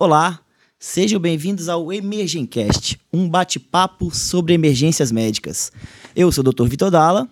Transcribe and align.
Olá, 0.00 0.38
sejam 0.78 1.18
bem-vindos 1.18 1.68
ao 1.68 1.92
Emergencast, 1.92 3.00
um 3.12 3.28
bate-papo 3.28 4.14
sobre 4.14 4.54
emergências 4.54 5.10
médicas. 5.10 5.72
Eu 6.14 6.30
sou 6.30 6.46
o 6.46 6.52
Dr. 6.52 6.68
Vitor 6.68 6.88
Dalla. 6.88 7.28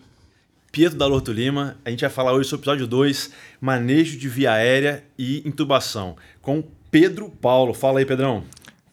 Pietro 0.72 0.98
da 0.98 1.06
Lorto 1.06 1.30
Lima. 1.30 1.76
A 1.84 1.90
gente 1.90 2.00
vai 2.00 2.10
falar 2.10 2.32
hoje 2.32 2.48
sobre 2.48 2.62
o 2.62 2.64
episódio 2.64 2.88
2, 2.88 3.30
manejo 3.60 4.18
de 4.18 4.28
via 4.28 4.50
aérea 4.50 5.04
e 5.16 5.48
intubação, 5.48 6.16
com 6.42 6.60
Pedro 6.90 7.30
Paulo. 7.30 7.72
Fala 7.72 8.00
aí, 8.00 8.04
Pedrão. 8.04 8.42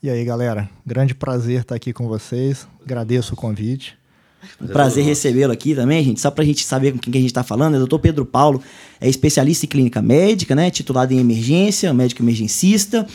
E 0.04 0.08
aí, 0.08 0.24
galera? 0.24 0.70
Grande 0.86 1.16
prazer 1.16 1.62
estar 1.62 1.74
aqui 1.74 1.92
com 1.92 2.08
vocês. 2.08 2.68
Agradeço 2.80 3.34
o 3.34 3.36
convite. 3.36 3.98
Um 4.62 4.68
prazer 4.68 5.04
recebê-lo 5.04 5.52
aqui 5.52 5.76
também, 5.76 6.04
gente. 6.04 6.22
Só 6.22 6.32
para 6.32 6.44
a 6.44 6.46
gente 6.46 6.66
saber 6.66 6.92
com 6.92 6.98
quem 6.98 7.12
que 7.12 7.18
a 7.18 7.22
gente 7.22 7.30
está 7.30 7.44
falando, 7.44 7.74
é 7.74 7.78
o 7.78 7.80
doutor 7.80 8.00
Pedro 8.00 8.26
Paulo, 8.26 8.62
é 9.00 9.10
especialista 9.10 9.66
em 9.66 9.70
clínica 9.70 10.02
médica, 10.02 10.56
né? 10.56 10.70
Titulado 10.72 11.14
em 11.14 11.20
emergência, 11.20 11.94
médico 11.94 12.22
emergencista, 12.22 13.06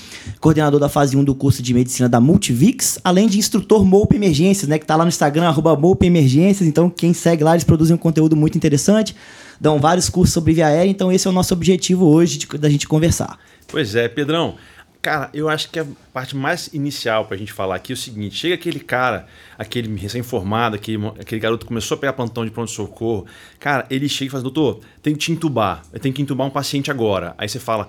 coordenador 0.40 0.78
da 0.78 0.88
fase 0.88 1.16
1 1.16 1.24
do 1.24 1.34
curso 1.34 1.62
de 1.62 1.72
medicina 1.72 2.08
da 2.08 2.20
Multivix, 2.20 2.98
além 3.02 3.28
de 3.28 3.38
instrutor 3.38 3.84
MOUP 3.84 4.14
Emergências, 4.14 4.68
né? 4.68 4.78
Que 4.78 4.84
está 4.84 4.96
lá 4.96 5.04
no 5.04 5.08
Instagram, 5.08 5.48
arroba 5.48 5.78
Emergências. 6.02 6.68
Então, 6.68 6.90
quem 6.90 7.12
segue 7.12 7.42
lá, 7.42 7.52
eles 7.52 7.64
produzem 7.64 7.94
um 7.94 7.98
conteúdo 7.98 8.36
muito 8.36 8.56
interessante, 8.56 9.14
dão 9.60 9.80
vários 9.80 10.08
cursos 10.08 10.34
sobre 10.34 10.52
via 10.52 10.66
aérea. 10.66 10.90
Então, 10.90 11.10
esse 11.10 11.26
é 11.26 11.30
o 11.30 11.32
nosso 11.32 11.54
objetivo 11.54 12.06
hoje 12.06 12.38
de, 12.38 12.46
da 12.58 12.68
gente 12.68 12.86
conversar. 12.86 13.38
Pois 13.66 13.94
é, 13.94 14.08
Pedrão. 14.08 14.56
Cara, 15.00 15.30
eu 15.32 15.48
acho 15.48 15.70
que 15.70 15.78
a 15.78 15.86
parte 16.12 16.36
mais 16.36 16.68
inicial 16.72 17.24
para 17.24 17.36
a 17.36 17.38
gente 17.38 17.52
falar 17.52 17.76
aqui 17.76 17.92
é 17.92 17.94
o 17.94 17.96
seguinte: 17.96 18.34
chega 18.34 18.54
aquele 18.54 18.80
cara, 18.80 19.26
aquele 19.56 19.94
recém-formado, 19.96 20.74
aquele, 20.74 21.06
aquele 21.20 21.40
garoto 21.40 21.64
que 21.64 21.68
começou 21.68 21.96
a 21.96 21.98
pegar 21.98 22.12
plantão 22.12 22.44
de 22.44 22.50
pronto-socorro, 22.50 23.24
cara, 23.60 23.86
ele 23.90 24.08
chega 24.08 24.28
e 24.28 24.30
fala: 24.30 24.42
doutor, 24.42 24.80
tem 25.00 25.12
que 25.12 25.20
te 25.20 25.32
entubar, 25.32 25.82
eu 25.92 26.00
tenho 26.00 26.14
que 26.14 26.20
entubar 26.20 26.46
um 26.46 26.50
paciente 26.50 26.90
agora. 26.90 27.34
Aí 27.38 27.48
você 27.48 27.58
fala. 27.58 27.88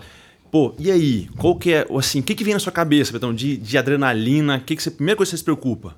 Pô, 0.52 0.74
e 0.80 0.90
aí? 0.90 1.30
Qual 1.38 1.56
que 1.56 1.72
é, 1.72 1.86
assim, 1.96 2.22
o 2.22 2.24
que, 2.24 2.34
que 2.34 2.44
vem 2.44 2.56
na 2.56 2.60
sua 2.60 2.72
cabeça, 2.72 3.14
Betão, 3.14 3.32
de, 3.32 3.56
de 3.56 3.78
adrenalina? 3.78 4.58
O 4.58 4.62
que, 4.62 4.76
que 4.76 4.82
você, 4.82 4.90
primeira 4.90 5.16
coisa 5.16 5.30
que 5.30 5.36
você 5.36 5.38
se 5.38 5.44
preocupa? 5.44 5.96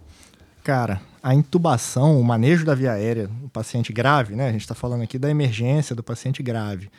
Cara, 0.61 1.01
a 1.23 1.33
intubação, 1.33 2.19
o 2.19 2.23
manejo 2.23 2.65
da 2.65 2.75
via 2.75 2.91
aérea, 2.91 3.29
o 3.43 3.47
paciente 3.49 3.93
grave, 3.93 4.35
né? 4.35 4.49
A 4.49 4.51
gente 4.51 4.61
está 4.61 4.75
falando 4.75 5.03
aqui 5.03 5.17
da 5.17 5.29
emergência 5.29 5.95
do 5.95 6.03
paciente 6.03 6.43
grave. 6.43 6.89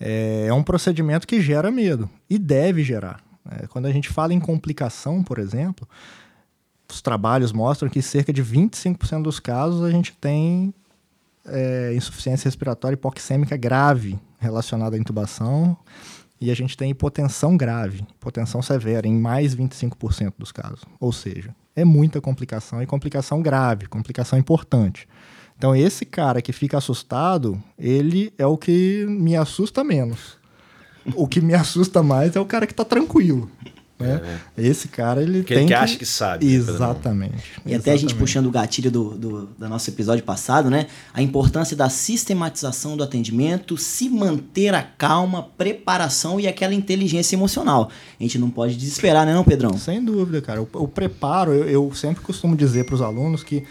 É, 0.00 0.46
é 0.48 0.52
um 0.52 0.64
procedimento 0.64 1.28
que 1.28 1.40
gera 1.40 1.70
medo 1.70 2.10
e 2.28 2.38
deve 2.38 2.82
gerar. 2.82 3.29
É, 3.48 3.66
quando 3.66 3.86
a 3.86 3.92
gente 3.92 4.08
fala 4.08 4.34
em 4.34 4.40
complicação, 4.40 5.22
por 5.22 5.38
exemplo, 5.38 5.88
os 6.90 7.00
trabalhos 7.00 7.52
mostram 7.52 7.88
que 7.88 8.02
cerca 8.02 8.32
de 8.32 8.44
25% 8.44 9.22
dos 9.22 9.40
casos 9.40 9.82
a 9.82 9.90
gente 9.90 10.12
tem 10.12 10.74
é, 11.46 11.94
insuficiência 11.94 12.46
respiratória 12.46 12.94
hipoxêmica 12.94 13.56
grave 13.56 14.18
relacionada 14.38 14.96
à 14.96 14.98
intubação 14.98 15.76
e 16.40 16.50
a 16.50 16.54
gente 16.54 16.76
tem 16.76 16.90
hipotensão 16.90 17.56
grave, 17.56 18.06
hipotensão 18.16 18.62
severa 18.62 19.06
em 19.06 19.14
mais 19.14 19.54
25% 19.54 20.34
dos 20.38 20.50
casos. 20.50 20.84
Ou 20.98 21.12
seja, 21.12 21.54
é 21.76 21.84
muita 21.84 22.20
complicação 22.20 22.82
e 22.82 22.86
complicação 22.86 23.42
grave, 23.42 23.86
complicação 23.86 24.38
importante. 24.38 25.06
Então 25.56 25.76
esse 25.76 26.06
cara 26.06 26.40
que 26.40 26.52
fica 26.52 26.78
assustado, 26.78 27.62
ele 27.78 28.32
é 28.38 28.46
o 28.46 28.56
que 28.56 29.04
me 29.06 29.36
assusta 29.36 29.84
menos 29.84 30.39
o 31.16 31.26
que 31.26 31.40
me 31.40 31.54
assusta 31.54 32.02
mais 32.02 32.36
é 32.36 32.40
o 32.40 32.44
cara 32.44 32.66
que 32.66 32.74
tá 32.74 32.84
tranquilo. 32.84 33.50
Né? 34.00 34.20
É. 34.56 34.62
Esse 34.62 34.88
cara, 34.88 35.22
ele 35.22 35.44
que 35.44 35.54
tem 35.54 35.66
que... 35.66 35.68
que 35.68 35.74
acha 35.74 35.96
que 35.98 36.06
sabe. 36.06 36.46
Né, 36.46 36.52
Exatamente. 36.52 37.34
Né? 37.34 37.72
E 37.72 37.74
até 37.74 37.92
a 37.92 37.96
gente 37.96 38.14
puxando 38.14 38.46
o 38.46 38.50
gatilho 38.50 38.90
do, 38.90 39.10
do, 39.10 39.46
do, 39.46 39.68
nosso 39.68 39.90
episódio 39.90 40.24
passado, 40.24 40.70
né? 40.70 40.86
A 41.12 41.20
importância 41.20 41.76
da 41.76 41.90
sistematização 41.90 42.96
do 42.96 43.04
atendimento, 43.04 43.76
se 43.76 44.08
manter 44.08 44.74
a 44.74 44.82
calma, 44.82 45.48
preparação 45.58 46.40
e 46.40 46.48
aquela 46.48 46.74
inteligência 46.74 47.36
emocional. 47.36 47.90
A 48.18 48.22
gente 48.22 48.38
não 48.38 48.48
pode 48.48 48.74
desesperar, 48.74 49.26
né 49.26 49.34
não, 49.34 49.44
Pedrão? 49.44 49.76
Sem 49.76 50.02
dúvida, 50.02 50.40
cara. 50.40 50.62
O, 50.62 50.68
o 50.72 50.88
preparo, 50.88 51.52
eu, 51.52 51.68
eu 51.68 51.94
sempre 51.94 52.22
costumo 52.22 52.56
dizer 52.56 52.84
para 52.84 52.94
os 52.94 53.02
alunos 53.02 53.44
que 53.44 53.64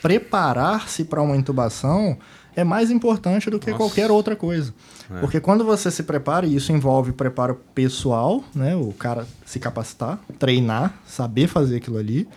preparar-se 0.00 1.04
para 1.04 1.22
uma 1.22 1.36
intubação 1.36 2.16
é 2.54 2.64
mais 2.64 2.90
importante 2.90 3.48
do 3.50 3.58
que 3.58 3.70
Nossa. 3.70 3.82
qualquer 3.82 4.10
outra 4.10 4.36
coisa. 4.36 4.74
É. 5.10 5.20
Porque 5.20 5.40
quando 5.40 5.64
você 5.64 5.90
se 5.90 6.02
prepara, 6.02 6.46
e 6.46 6.56
isso 6.56 6.72
envolve 6.72 7.12
preparo 7.12 7.60
pessoal, 7.74 8.42
né? 8.54 8.74
O 8.76 8.92
cara 8.92 9.26
se 9.44 9.58
capacitar, 9.58 10.18
treinar, 10.38 10.94
saber 11.06 11.46
fazer 11.46 11.76
aquilo 11.76 11.98
ali, 11.98 12.28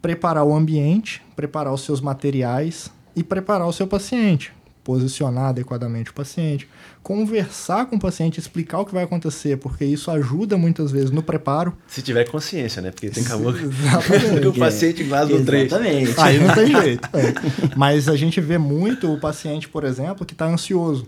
preparar 0.00 0.44
o 0.44 0.54
ambiente, 0.54 1.22
preparar 1.36 1.72
os 1.72 1.82
seus 1.82 2.00
materiais 2.00 2.90
e 3.14 3.22
preparar 3.22 3.66
o 3.66 3.72
seu 3.72 3.86
paciente 3.86 4.52
posicionar 4.90 5.50
adequadamente 5.50 6.10
o 6.10 6.12
paciente, 6.12 6.68
conversar 7.00 7.86
com 7.86 7.94
o 7.94 8.00
paciente, 8.00 8.40
explicar 8.40 8.80
o 8.80 8.84
que 8.84 8.92
vai 8.92 9.04
acontecer, 9.04 9.56
porque 9.56 9.84
isso 9.84 10.10
ajuda 10.10 10.58
muitas 10.58 10.90
vezes 10.90 11.12
no 11.12 11.22
preparo. 11.22 11.76
Se 11.86 12.02
tiver 12.02 12.28
consciência, 12.28 12.82
né? 12.82 12.90
Porque 12.90 13.08
tem 13.08 13.24
acabou 13.24 13.52
que 13.52 13.62
o 14.48 14.52
paciente 14.52 15.04
quase 15.04 15.32
no 15.32 15.44
trecho. 15.44 15.76
Exatamente. 15.76 16.20
Aí 16.20 16.40
não 16.40 16.52
tem 16.52 16.66
jeito. 16.82 17.08
É. 17.12 17.76
Mas 17.76 18.08
a 18.08 18.16
gente 18.16 18.40
vê 18.40 18.58
muito 18.58 19.12
o 19.14 19.20
paciente, 19.20 19.68
por 19.68 19.84
exemplo, 19.84 20.26
que 20.26 20.34
está 20.34 20.46
ansioso. 20.46 21.06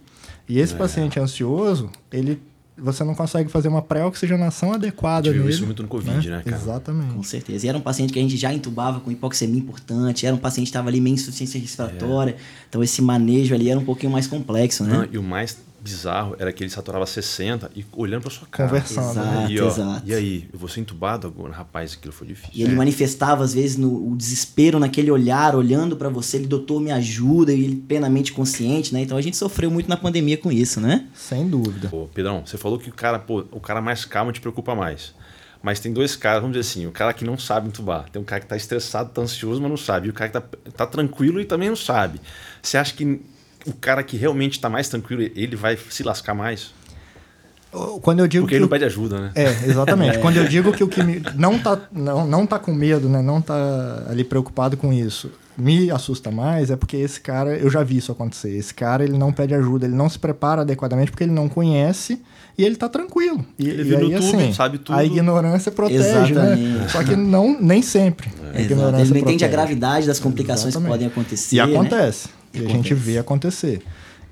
E 0.48 0.60
esse 0.60 0.74
é. 0.74 0.76
paciente 0.76 1.18
ansioso, 1.18 1.90
ele 2.12 2.40
você 2.76 3.04
não 3.04 3.14
consegue 3.14 3.50
fazer 3.50 3.68
uma 3.68 3.82
pré-oxigenação 3.82 4.72
adequada 4.72 5.28
a 5.28 5.32
gente 5.32 5.42
viu 5.42 5.50
isso 5.50 5.66
muito 5.66 5.82
no 5.82 5.88
Covid, 5.88 6.28
né, 6.28 6.36
né 6.36 6.42
cara? 6.42 6.56
Exatamente. 6.56 7.14
Com 7.14 7.22
certeza. 7.22 7.66
E 7.66 7.68
era 7.68 7.76
um 7.76 7.82
paciente 7.82 8.12
que 8.12 8.18
a 8.18 8.22
gente 8.22 8.36
já 8.36 8.52
entubava 8.52 9.00
com 9.00 9.10
hipoxemia 9.10 9.58
importante, 9.60 10.26
era 10.26 10.34
um 10.34 10.38
paciente 10.38 10.66
que 10.66 10.70
estava 10.70 10.88
ali 10.88 11.00
meio 11.00 11.14
insuficiência 11.14 11.60
respiratória. 11.60 12.32
É. 12.32 12.36
Então 12.68 12.82
esse 12.82 13.02
manejo 13.02 13.54
ali 13.54 13.70
era 13.70 13.78
um 13.78 13.84
pouquinho 13.84 14.10
mais 14.10 14.26
complexo, 14.26 14.84
né? 14.84 14.94
Não, 14.94 15.08
e 15.12 15.18
o 15.18 15.22
mais 15.22 15.56
bizarro 15.82 16.36
era 16.38 16.52
que 16.52 16.62
ele 16.62 16.70
saturava 16.70 17.04
60 17.04 17.70
e 17.74 17.84
olhando 17.92 18.22
para 18.22 18.30
sua 18.30 18.46
cara. 18.46 18.68
Conversando. 18.68 19.10
Exato, 19.10 19.28
né? 19.28 19.46
e, 19.50 19.60
ó, 19.60 19.66
exato. 19.66 20.02
e 20.06 20.14
aí, 20.14 20.48
eu 20.52 20.58
vou 20.58 20.68
ser 20.68 20.80
entubado 20.80 21.26
agora? 21.26 21.52
Rapaz, 21.52 21.94
aquilo 21.94 22.12
foi 22.12 22.28
difícil. 22.28 22.52
E 22.54 22.62
ele 22.62 22.72
é. 22.72 22.76
manifestava, 22.76 23.42
às 23.42 23.52
vezes, 23.52 23.76
no, 23.76 24.12
o 24.12 24.16
desespero 24.16 24.78
naquele 24.78 25.10
olhar, 25.10 25.56
olhando 25.56 25.96
para 25.96 26.08
você, 26.08 26.36
ele, 26.36 26.46
doutor, 26.46 26.80
me 26.80 26.92
ajuda, 26.92 27.52
e 27.52 27.64
ele 27.64 27.76
plenamente 27.76 28.32
consciente, 28.32 28.94
né? 28.94 29.00
Então 29.00 29.18
a 29.18 29.22
gente 29.22 29.36
sofreu 29.36 29.70
muito 29.70 29.88
na 29.88 29.96
pandemia 29.96 30.38
com 30.38 30.52
isso, 30.52 30.80
né? 30.80 31.08
Sem 31.14 31.48
dúvida. 31.48 31.88
Pô, 31.88 32.08
Pedrão, 32.14 32.46
você 32.46 32.56
falou 32.56 32.78
que 32.78 32.88
o 32.88 32.94
cara, 32.94 33.18
pô, 33.18 33.44
o 33.50 33.60
cara 33.60 33.80
mais 33.80 34.04
calmo 34.04 34.30
te 34.30 34.40
preocupa 34.40 34.74
mais. 34.74 35.12
Mas 35.62 35.78
tem 35.78 35.92
dois 35.92 36.16
caras, 36.16 36.42
vamos 36.42 36.56
dizer 36.56 36.68
assim, 36.68 36.86
o 36.86 36.92
cara 36.92 37.12
que 37.12 37.24
não 37.24 37.38
sabe 37.38 37.68
entubar. 37.68 38.06
Tem 38.10 38.20
um 38.20 38.24
cara 38.24 38.40
que 38.40 38.48
tá 38.48 38.56
estressado, 38.56 39.10
tá 39.10 39.22
ansioso, 39.22 39.60
mas 39.60 39.70
não 39.70 39.76
sabe. 39.76 40.08
E 40.08 40.10
o 40.10 40.12
cara 40.12 40.28
que 40.28 40.40
tá, 40.40 40.72
tá 40.76 40.86
tranquilo 40.86 41.40
e 41.40 41.44
também 41.44 41.68
não 41.68 41.76
sabe. 41.76 42.20
Você 42.60 42.76
acha 42.76 42.92
que 42.92 43.22
o 43.66 43.72
cara 43.72 44.02
que 44.02 44.16
realmente 44.16 44.52
está 44.52 44.68
mais 44.68 44.88
tranquilo, 44.88 45.22
ele 45.22 45.56
vai 45.56 45.76
se 45.76 46.02
lascar 46.02 46.34
mais? 46.34 46.72
Quando 48.02 48.20
eu 48.20 48.28
digo 48.28 48.44
Porque 48.44 48.56
ele 48.56 48.62
não 48.62 48.68
pede 48.68 48.84
ajuda, 48.84 49.18
né? 49.18 49.30
É, 49.34 49.48
exatamente. 49.66 50.16
é. 50.18 50.20
Quando 50.20 50.36
eu 50.36 50.46
digo 50.46 50.72
que 50.72 50.84
o 50.84 50.88
que 50.88 51.02
me... 51.02 51.22
não 51.34 51.58
tá 51.58 51.78
não, 51.90 52.26
não 52.26 52.46
tá 52.46 52.58
com 52.58 52.72
medo, 52.72 53.08
né, 53.08 53.22
não 53.22 53.40
tá 53.40 54.04
ali 54.10 54.24
preocupado 54.24 54.76
com 54.76 54.92
isso, 54.92 55.30
me 55.56 55.90
assusta 55.90 56.30
mais 56.30 56.70
é 56.70 56.76
porque 56.76 56.98
esse 56.98 57.20
cara, 57.20 57.56
eu 57.56 57.70
já 57.70 57.82
vi 57.82 57.96
isso 57.96 58.12
acontecer. 58.12 58.50
Esse 58.50 58.74
cara, 58.74 59.02
ele 59.02 59.16
não 59.16 59.32
pede 59.32 59.54
ajuda, 59.54 59.86
ele 59.86 59.94
não 59.94 60.08
se 60.08 60.18
prepara 60.18 60.62
adequadamente 60.62 61.10
porque 61.10 61.24
ele 61.24 61.32
não 61.32 61.48
conhece 61.48 62.20
e 62.58 62.64
ele 62.64 62.76
tá 62.76 62.90
tranquilo. 62.90 63.44
E, 63.58 63.68
ele 63.68 63.84
viu 63.84 64.00
no 64.00 64.18
assim, 64.18 64.38
tudo, 64.38 64.54
sabe 64.54 64.78
tudo. 64.78 64.98
A 64.98 65.04
ignorância 65.04 65.72
protege, 65.72 66.02
né? 66.02 66.52
Exatamente. 66.52 66.62
né? 66.62 66.88
Só 66.88 67.02
que 67.02 67.16
não 67.16 67.58
nem 67.58 67.80
sempre. 67.80 68.30
É. 68.52 68.58
A 68.58 68.60
ignorância 68.60 69.02
ele 69.02 69.12
não 69.12 69.18
entende 69.28 69.46
a 69.46 69.48
gravidade 69.48 70.06
das 70.06 70.20
complicações 70.20 70.74
Exatamente. 70.74 70.90
que 70.90 70.92
podem 70.92 71.06
acontecer. 71.08 71.56
E 71.56 71.60
acontece. 71.60 72.28
Né? 72.28 72.41
E, 72.54 72.60
e 72.60 72.66
a 72.66 72.68
gente 72.68 72.94
vê 72.94 73.18
acontecer. 73.18 73.82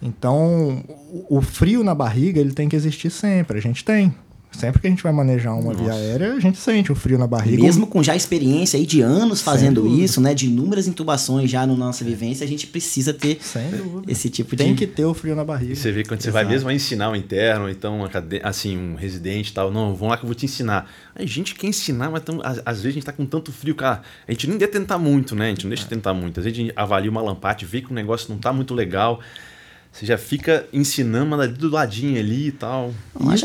Então, 0.03 0.83
o 1.29 1.43
frio 1.43 1.85
na 1.85 1.95
barriga 1.95 2.41
ele 2.41 2.53
tem 2.53 2.69
que 2.69 2.77
existir 2.77 3.11
sempre. 3.11 3.59
A 3.59 3.61
gente 3.61 3.85
tem. 3.85 4.15
Sempre 4.61 4.81
que 4.81 4.87
a 4.87 4.91
gente 4.91 5.03
vai 5.03 5.13
manejar 5.13 5.55
uma 5.55 5.73
Nossa. 5.73 5.83
via 5.83 5.93
aérea, 5.93 6.35
a 6.35 6.41
gente 6.41 6.59
sente 6.59 6.93
o 6.93 6.95
frio 6.95 7.19
na 7.19 7.27
barriga. 7.27 7.63
Mesmo 7.63 7.87
com 7.87 8.03
já 8.03 8.15
experiência 8.15 8.79
aí 8.79 8.85
de 8.85 9.01
anos 9.01 9.41
fazendo 9.41 9.87
isso, 9.87 10.21
né? 10.21 10.35
De 10.35 10.47
inúmeras 10.47 10.87
intubações 10.87 11.51
já 11.51 11.67
na 11.67 11.75
nossa 11.75 12.05
vivência, 12.05 12.45
a 12.45 12.49
gente 12.49 12.67
precisa 12.67 13.15
ter 13.15 13.39
esse 14.07 14.29
tipo 14.29 14.55
de. 14.55 14.65
Tem 14.65 14.75
que 14.75 14.87
ter 14.87 15.05
o 15.05 15.15
frio 15.15 15.35
na 15.35 15.45
barriga. 15.45 15.73
E 15.73 15.77
você 15.77 15.91
vê 15.91 16.03
quando 16.03 16.21
Exato. 16.21 16.25
você 16.25 16.31
vai 16.31 16.45
mesmo 16.45 16.71
ensinar 16.71 17.11
um 17.11 17.17
interno, 17.17 17.69
então, 17.71 18.01
assim, 18.43 18.77
um 18.77 18.95
residente 18.95 19.51
e 19.51 19.53
tal, 19.53 19.71
não, 19.71 19.95
vamos 19.95 20.11
lá 20.11 20.17
que 20.17 20.25
eu 20.25 20.29
vou 20.29 20.35
te 20.35 20.45
ensinar. 20.45 20.91
A 21.15 21.25
gente 21.25 21.55
quer 21.55 21.69
ensinar, 21.69 22.11
mas 22.11 22.23
tão, 22.23 22.41
às, 22.43 22.61
às, 22.65 22.77
vezes 22.81 22.87
a 22.87 22.91
gente 22.93 23.07
tá 23.07 23.13
com 23.13 23.25
tanto 23.25 23.51
frio, 23.53 23.75
cara. 23.75 24.03
A 24.29 24.33
gente 24.33 24.47
não 24.49 24.59
deve 24.59 24.73
tentar 24.73 24.99
muito, 24.99 25.35
né? 25.35 25.47
A 25.47 25.49
gente 25.49 25.65
não 25.65 25.71
deixa 25.71 25.85
de 25.85 25.91
tentar 25.91 26.13
muito. 26.13 26.39
Às 26.39 26.45
vezes 26.45 26.59
a 26.59 26.63
gente 26.63 26.73
avalia 26.77 27.11
uma 27.11 27.23
lampate, 27.23 27.65
vê 27.65 27.81
que 27.81 27.91
o 27.91 27.95
negócio 27.95 28.31
não 28.31 28.39
tá 28.39 28.53
muito 28.53 28.75
legal. 28.75 29.21
Você 29.93 30.07
já 30.07 30.17
fica 30.17 30.67
ensinando 30.73 31.35
ali 31.35 31.53
do 31.53 31.69
ladinho 31.69 32.19
ali 32.19 32.49
e 32.49 32.53
tal. 32.53 32.93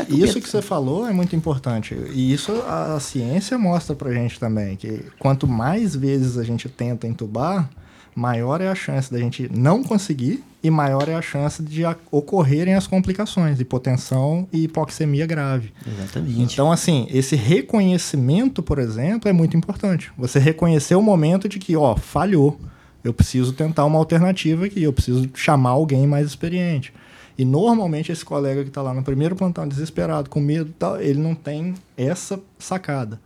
E, 0.08 0.22
isso 0.22 0.40
que 0.40 0.48
você 0.48 0.62
falou 0.62 1.06
é 1.06 1.12
muito 1.12 1.34
importante. 1.34 1.94
E 2.12 2.32
isso 2.32 2.52
a, 2.66 2.94
a 2.94 3.00
ciência 3.00 3.58
mostra 3.58 3.96
pra 3.96 4.12
gente 4.12 4.38
também. 4.38 4.76
Que 4.76 5.04
quanto 5.18 5.46
mais 5.46 5.96
vezes 5.96 6.38
a 6.38 6.44
gente 6.44 6.68
tenta 6.68 7.06
entubar, 7.06 7.68
maior 8.14 8.60
é 8.60 8.68
a 8.68 8.74
chance 8.74 9.12
da 9.12 9.18
gente 9.18 9.50
não 9.52 9.82
conseguir 9.82 10.42
e 10.62 10.70
maior 10.70 11.08
é 11.08 11.14
a 11.14 11.22
chance 11.22 11.62
de 11.62 11.82
ocorrerem 12.10 12.74
as 12.74 12.86
complicações, 12.86 13.60
hipotensão 13.60 14.48
e 14.52 14.64
hipoxemia 14.64 15.26
grave. 15.26 15.72
Exatamente. 15.86 16.40
Então, 16.40 16.72
assim, 16.72 17.06
esse 17.10 17.36
reconhecimento, 17.36 18.62
por 18.62 18.78
exemplo, 18.78 19.28
é 19.28 19.32
muito 19.32 19.56
importante. 19.56 20.10
Você 20.16 20.38
reconhecer 20.38 20.94
o 20.94 21.02
momento 21.02 21.48
de 21.48 21.58
que, 21.58 21.76
ó, 21.76 21.94
falhou 21.94 22.58
eu 23.06 23.14
preciso 23.14 23.52
tentar 23.52 23.84
uma 23.84 23.98
alternativa 23.98 24.66
aqui, 24.66 24.82
eu 24.82 24.92
preciso 24.92 25.28
chamar 25.34 25.70
alguém 25.70 26.06
mais 26.06 26.26
experiente. 26.26 26.92
E 27.38 27.44
normalmente 27.44 28.10
esse 28.10 28.24
colega 28.24 28.62
que 28.62 28.68
está 28.68 28.82
lá 28.82 28.94
no 28.94 29.02
primeiro 29.02 29.36
plantão 29.36 29.68
desesperado, 29.68 30.30
com 30.30 30.40
medo, 30.40 30.72
tal, 30.78 31.00
ele 31.00 31.20
não 31.20 31.34
tem 31.34 31.74
essa 31.96 32.40
sacada 32.58 33.20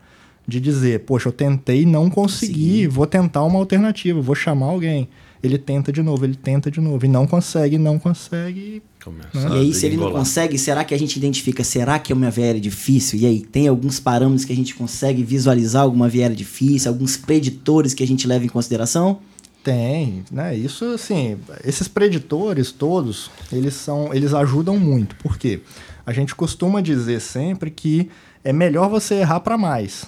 de 0.47 0.61
dizer, 0.61 1.01
poxa, 1.01 1.29
eu 1.29 1.33
tentei, 1.33 1.87
não 1.87 2.11
consegui, 2.11 2.53
Consegui. 2.53 2.87
vou 2.89 3.07
tentar 3.07 3.45
uma 3.45 3.59
alternativa, 3.59 4.21
vou 4.21 4.35
chamar 4.35 4.67
alguém. 4.67 5.09
Ele 5.43 5.57
tenta 5.57 5.91
de 5.91 6.03
novo, 6.03 6.25
ele 6.25 6.35
tenta 6.35 6.71
de 6.71 6.81
novo, 6.81 7.07
e 7.07 7.09
não 7.09 7.27
consegue, 7.27 7.79
não 7.79 7.99
consegue. 7.99 8.83
Começa 9.03 9.49
Né? 9.49 9.57
E 9.57 9.61
aí, 9.61 9.73
se 9.73 9.87
ele 9.87 9.97
não 9.97 10.11
consegue, 10.11 10.59
será 10.59 10.85
que 10.85 10.93
a 10.93 10.99
gente 10.99 11.17
identifica, 11.17 11.65
será 11.65 11.99
que 11.99 12.13
é 12.13 12.17
uma 12.17 12.31
viária 12.31 12.61
difícil? 12.61 13.19
E 13.19 13.25
aí, 13.25 13.41
tem 13.41 13.67
alguns 13.69 13.99
parâmetros 13.99 14.45
que 14.45 14.53
a 14.53 14.57
gente 14.57 14.75
consegue 14.75 15.23
visualizar 15.23 15.83
alguma 15.83 16.09
viária 16.09 16.37
difícil, 16.37 16.91
alguns 16.91 17.17
preditores 17.17 17.95
que 17.95 18.03
a 18.03 18.07
gente 18.07 18.27
leva 18.27 18.45
em 18.45 18.49
consideração? 18.49 19.21
Tem, 19.63 20.25
né? 20.31 20.57
Isso 20.57 20.85
assim, 20.87 21.39
esses 21.65 21.87
preditores 21.87 22.73
todos, 22.73 23.31
eles 23.53 23.75
são, 23.75 24.15
eles 24.15 24.33
ajudam 24.33 24.79
muito. 24.79 25.17
Por 25.17 25.37
quê? 25.37 25.61
A 26.07 26.13
gente 26.13 26.35
costuma 26.35 26.81
dizer 26.81 27.21
sempre 27.21 27.71
que 27.71 28.09
é 28.43 28.53
melhor 28.53 28.89
você 28.89 29.17
errar 29.17 29.41
para 29.41 29.59
mais. 29.59 30.07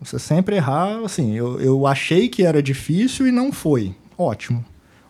Você 0.00 0.18
sempre 0.18 0.56
errar, 0.56 1.00
assim, 1.04 1.34
eu, 1.34 1.60
eu 1.60 1.86
achei 1.86 2.28
que 2.28 2.42
era 2.42 2.62
difícil 2.62 3.26
e 3.26 3.32
não 3.32 3.52
foi. 3.52 3.94
Ótimo. 4.16 4.64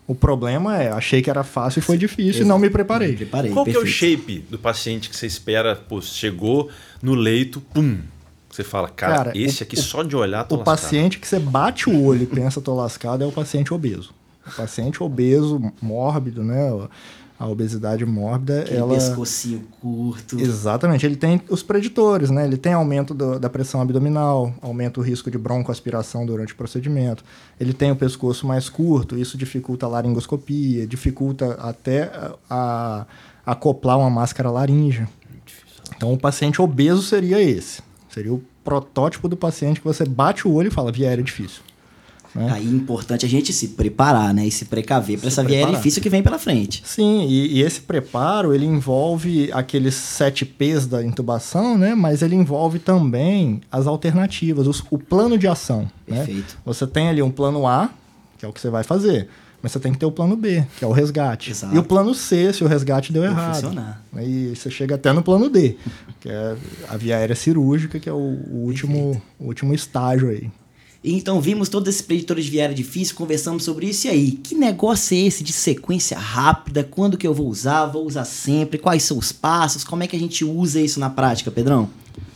O 0.05 0.15
problema 0.15 0.81
é, 0.81 0.89
achei 0.89 1.21
que 1.21 1.29
era 1.29 1.43
fácil 1.43 1.79
e 1.79 1.81
foi 1.81 1.97
difícil 1.97 2.43
e 2.43 2.45
não 2.45 2.57
me 2.57 2.69
preparei. 2.69 3.13
Preparei, 3.13 3.51
Qual 3.51 3.65
que 3.65 3.71
é 3.71 3.79
o 3.79 3.81
perfeito. 3.83 4.17
shape 4.17 4.39
do 4.49 4.57
paciente 4.57 5.09
que 5.09 5.15
você 5.17 5.27
espera, 5.27 5.75
pô, 5.75 6.01
chegou 6.01 6.69
no 7.01 7.13
leito, 7.13 7.59
pum. 7.59 7.99
Você 8.57 8.63
fala, 8.63 8.89
cara, 8.89 9.15
Cara, 9.25 9.37
esse 9.37 9.61
o- 9.61 9.65
aqui 9.67 9.75
só 9.77 10.01
de 10.01 10.15
olhar 10.15 10.43
tô 10.43 10.55
O 10.55 10.57
lascado. 10.57 10.75
paciente 10.79 11.19
que 11.19 11.27
você 11.27 11.37
bate 11.37 11.87
o 11.87 12.03
olho 12.03 12.23
e 12.23 12.25
pensa 12.25 12.59
tô 12.59 12.73
lascado 12.73 13.23
é 13.23 13.27
o 13.27 13.31
paciente 13.31 13.71
obeso. 13.71 14.15
O 14.47 14.51
paciente 14.55 15.03
obeso, 15.03 15.61
mórbido, 15.79 16.43
né? 16.43 16.87
A 17.37 17.45
obesidade 17.47 18.03
mórbida, 18.03 18.61
Aquele 18.61 18.77
ela 18.79 18.95
pescocinho 18.95 19.63
curto. 19.79 20.39
Exatamente, 20.39 21.05
ele 21.05 21.15
tem 21.15 21.39
os 21.51 21.61
preditores, 21.61 22.31
né? 22.31 22.45
Ele 22.45 22.57
tem 22.57 22.73
aumento 22.73 23.13
do- 23.13 23.37
da 23.39 23.47
pressão 23.47 23.79
abdominal, 23.79 24.51
aumenta 24.59 24.99
o 24.99 25.03
risco 25.03 25.29
de 25.29 25.37
broncoaspiração 25.37 26.25
durante 26.25 26.53
o 26.53 26.55
procedimento. 26.55 27.23
Ele 27.59 27.73
tem 27.73 27.91
o 27.91 27.95
pescoço 27.95 28.47
mais 28.47 28.69
curto, 28.69 29.15
isso 29.15 29.37
dificulta 29.37 29.85
a 29.85 29.89
laringoscopia, 29.89 30.87
dificulta 30.87 31.59
até 31.61 32.05
a, 32.49 33.05
a 33.45 33.51
acoplar 33.51 33.99
uma 33.99 34.09
máscara 34.09 34.49
laríngea. 34.49 35.07
Então, 35.95 36.11
o 36.11 36.17
paciente 36.17 36.59
obeso 36.59 37.03
seria 37.03 37.39
esse. 37.39 37.85
Seria 38.17 38.33
o 38.33 38.41
protótipo 38.63 39.27
do 39.27 39.37
paciente 39.37 39.79
que 39.79 39.85
você 39.85 40.03
bate 40.03 40.47
o 40.47 40.51
olho 40.51 40.69
e 40.69 40.71
fala, 40.71 40.91
viária 40.91 41.23
difícil. 41.23 41.61
né? 42.33 42.49
Aí 42.51 42.65
é 42.65 42.69
importante 42.69 43.25
a 43.25 43.29
gente 43.29 43.53
se 43.53 43.69
preparar, 43.69 44.33
né? 44.33 44.45
E 44.47 44.49
se 44.51 44.65
precaver 44.65 45.19
para 45.19 45.27
essa 45.27 45.43
preparar. 45.43 45.75
difícil 45.75 46.01
que 46.01 46.09
vem 46.09 46.23
pela 46.23 46.39
frente. 46.39 46.81
Sim, 46.83 47.27
e, 47.29 47.57
e 47.57 47.61
esse 47.61 47.81
preparo 47.81 48.55
ele 48.55 48.65
envolve 48.65 49.51
aqueles 49.53 49.93
sete 49.93 50.45
P's 50.45 50.87
da 50.87 51.03
intubação, 51.03 51.77
né? 51.77 51.93
Mas 51.93 52.23
ele 52.23 52.35
envolve 52.35 52.79
também 52.79 53.61
as 53.71 53.85
alternativas, 53.85 54.65
os- 54.65 54.83
o 54.89 54.97
plano 54.97 55.37
de 55.37 55.47
ação. 55.47 55.83
Né? 56.07 56.17
Perfeito. 56.25 56.57
Você 56.65 56.87
tem 56.87 57.09
ali 57.09 57.21
um 57.21 57.29
plano 57.31 57.67
A, 57.67 57.89
que 58.37 58.45
é 58.45 58.47
o 58.47 58.51
que 58.53 58.59
você 58.59 58.69
vai 58.71 58.83
fazer, 58.83 59.29
mas 59.67 59.73
você 59.73 59.79
tem 59.81 59.91
que 59.91 59.99
ter 59.99 60.05
o 60.05 60.11
plano 60.11 60.37
B, 60.37 60.65
que 60.79 60.85
é 60.85 60.87
o 60.87 60.93
resgate. 60.93 61.51
Exato. 61.51 61.75
E 61.75 61.77
o 61.77 61.83
plano 61.83 62.15
C, 62.15 62.53
se 62.53 62.63
o 62.63 62.67
resgate 62.67 63.11
deu 63.11 63.21
Vai 63.23 63.31
errado. 63.31 63.53
funcionar. 63.55 64.01
E 64.17 64.53
você 64.55 64.71
chega 64.71 64.95
até 64.95 65.11
no 65.11 65.21
plano 65.21 65.49
D, 65.49 65.75
que 66.21 66.29
é 66.29 66.55
a 66.87 66.95
via 66.95 67.17
aérea 67.17 67.35
cirúrgica, 67.35 67.99
que 67.99 68.07
é 68.07 68.13
o, 68.13 68.15
o 68.15 68.63
último, 68.65 69.21
o 69.37 69.45
último 69.45 69.73
estágio 69.73 70.29
aí. 70.29 70.49
Então 71.03 71.41
vimos 71.41 71.67
todos 71.67 71.89
esses 71.89 72.01
preditores 72.01 72.45
de 72.45 72.51
viária 72.51 72.73
difícil, 72.73 73.15
conversamos 73.15 73.63
sobre 73.63 73.87
isso 73.87 74.07
e 74.07 74.09
aí, 74.09 74.31
que 74.31 74.55
negócio 74.55 75.15
é 75.15 75.19
esse 75.19 75.43
de 75.43 75.51
sequência 75.51 76.17
rápida? 76.17 76.83
Quando 76.83 77.17
que 77.17 77.27
eu 77.27 77.33
vou 77.33 77.47
usar? 77.47 77.85
Vou 77.87 78.05
usar 78.05 78.23
sempre? 78.23 78.77
Quais 78.77 79.03
são 79.03 79.17
os 79.17 79.33
passos? 79.33 79.83
Como 79.83 80.01
é 80.01 80.07
que 80.07 80.15
a 80.15 80.19
gente 80.19 80.45
usa 80.45 80.79
isso 80.79 80.97
na 80.99 81.09
prática, 81.09 81.51
Pedrão? 81.51 81.89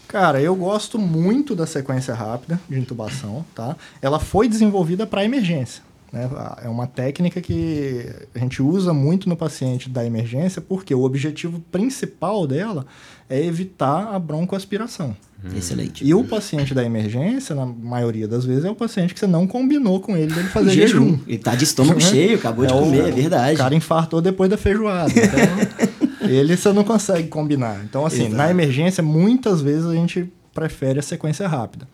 Cara, 0.06 0.42
eu 0.42 0.54
gosto 0.54 1.00
muito 1.00 1.56
da 1.56 1.66
sequência 1.66 2.14
rápida 2.14 2.60
de 2.70 2.78
intubação, 2.78 3.46
tá? 3.56 3.78
Ela 4.02 4.20
foi 4.20 4.50
desenvolvida 4.50 5.08
para 5.08 5.24
emergência. 5.24 5.82
Né? 6.12 6.30
É 6.64 6.68
uma 6.70 6.88
técnica 6.88 7.40
que 7.42 8.06
a 8.36 8.40
gente 8.40 8.62
usa 8.62 8.94
muito 8.94 9.30
no 9.30 9.36
paciente 9.38 9.90
da 9.90 10.06
emergência, 10.06 10.62
porque 10.62 10.94
o 10.94 11.04
objetivo 11.04 11.60
principal 11.72 12.46
dela 12.46 12.86
é 13.30 13.42
evitar 13.44 14.14
a 14.14 14.20
broncoaspiração. 14.20 15.16
Excelente. 15.56 16.06
E 16.06 16.14
o 16.14 16.24
paciente 16.24 16.72
da 16.74 16.84
emergência, 16.84 17.56
na 17.56 17.66
maioria 17.66 18.28
das 18.28 18.46
vezes, 18.46 18.64
é 18.64 18.70
o 18.70 18.76
paciente 18.76 19.12
que 19.14 19.20
você 19.20 19.26
não 19.26 19.48
combinou 19.48 20.00
com 20.00 20.16
ele 20.16 20.32
dele 20.32 20.50
fazer 20.50 20.70
jejum. 20.72 21.18
Ele 21.26 21.38
tá 21.40 21.56
de 21.56 21.64
estômago 21.64 22.00
cheio, 22.02 22.36
acabou 22.36 22.64
de 22.66 22.72
É 22.72 22.76
o- 22.76 22.80
comer, 22.82 23.08
é 23.08 23.12
verdade. 23.12 23.56
O 23.56 23.58
cara 23.58 23.74
infartou 23.74 24.22
depois 24.22 24.50
da 24.52 24.58
feijoada. 24.58 25.10
Então, 25.12 26.30
ele 26.30 26.56
você 26.56 26.72
não 26.72 26.84
consegue 26.84 27.28
combinar. 27.28 27.82
Então, 27.86 28.06
assim, 28.06 28.24
Exato. 28.26 28.36
na 28.36 28.52
emergência, 28.52 29.02
muitas 29.02 29.62
vezes 29.62 29.88
a 29.88 29.94
gente 29.96 30.32
prefere 30.54 31.00
a 31.00 31.02
sequência 31.02 31.48
rápida. 31.48 31.88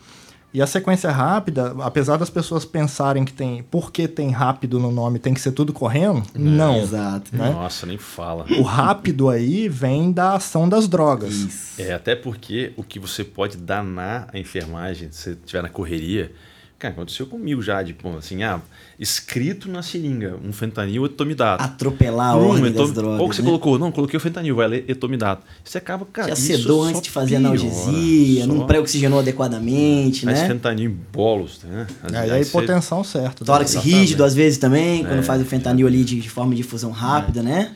E 0.58 0.62
a 0.62 0.66
sequência 0.66 1.12
rápida, 1.12 1.76
apesar 1.82 2.18
das 2.18 2.32
pessoas 2.32 2.66
pensarem 2.66 3.24
que 3.24 3.32
tem. 3.32 3.62
Porque 3.70 4.08
tem 4.08 4.32
rápido 4.32 4.80
no 4.80 4.92
nome, 4.92 5.20
tem 5.20 5.32
que 5.32 5.40
ser 5.40 5.52
tudo 5.52 5.72
correndo? 5.72 6.24
Não. 6.34 6.82
Exato. 6.82 7.30
né? 7.32 7.52
Nossa, 7.52 7.86
nem 7.86 8.00
fala. 8.00 8.44
O 8.58 8.64
rápido 8.64 9.30
aí 9.30 9.70
vem 9.70 10.12
da 10.12 10.34
ação 10.34 10.68
das 10.68 10.88
drogas. 10.88 11.36
Isso. 11.36 11.80
É, 11.80 11.94
até 11.94 12.16
porque 12.16 12.74
o 12.76 12.82
que 12.82 12.98
você 12.98 13.24
pode 13.24 13.56
danar 13.56 14.30
a 14.34 14.40
enfermagem, 14.40 15.12
se 15.12 15.22
você 15.22 15.30
estiver 15.34 15.62
na 15.62 15.70
correria. 15.70 16.32
Cara, 16.80 16.94
aconteceu 16.94 17.26
comigo 17.26 17.60
já, 17.60 17.82
de, 17.82 17.92
pô, 17.92 18.16
assim, 18.18 18.44
ah, 18.44 18.62
escrito 19.00 19.68
na 19.68 19.82
seringa, 19.82 20.36
um 20.48 20.54
fentanil 20.54 21.08
etomidato. 21.08 21.64
Atropelar 21.64 22.34
a 22.34 22.38
Hum, 22.38 22.50
ordem 22.50 22.68
etom- 22.68 22.84
das 22.84 22.92
drogas. 22.94 23.18
Qual 23.18 23.30
que 23.30 23.36
você 23.36 23.42
né? 23.42 23.48
colocou? 23.48 23.80
Não, 23.80 23.92
coloquei 23.92 24.16
o 24.16 24.20
fentanil, 24.20 24.56
vai 24.56 24.68
ler 24.68 24.86
etomidato. 24.88 25.42
Você 25.64 25.80
acaba, 25.80 26.06
cara, 26.06 26.36
sedou 26.36 26.84
só 26.84 26.90
antes 26.90 27.02
de 27.02 27.10
fazer 27.10 27.40
piora, 27.40 27.48
analgesia, 27.48 28.42
só 28.46 28.48
não 28.54 28.68
pré-oxigenou 28.68 29.18
adequadamente, 29.20 30.24
né? 30.24 30.48
fentanil 30.48 30.92
em 30.92 30.98
bolos, 31.12 31.62
né? 31.64 31.88
Às 32.04 32.14
Aí 32.14 32.30
é 32.30 32.32
a 32.32 32.36
vezes 32.36 32.52
você- 32.52 32.58
hipotensão 32.60 33.04
certa. 33.04 33.44
Tórax 33.44 33.72
Exatamente. 33.72 33.98
rígido, 34.00 34.24
às 34.24 34.36
vezes, 34.36 34.60
também, 34.60 35.04
quando 35.04 35.20
É. 35.20 35.24
faz 35.24 35.42
o 35.42 35.46
fentanil 35.46 35.88
ali 35.88 36.04
de, 36.04 36.20
de 36.22 36.30
forma 36.30 36.52
de 36.54 36.62
difusão 36.62 36.92
rápida, 36.92 37.42
né? 37.42 37.72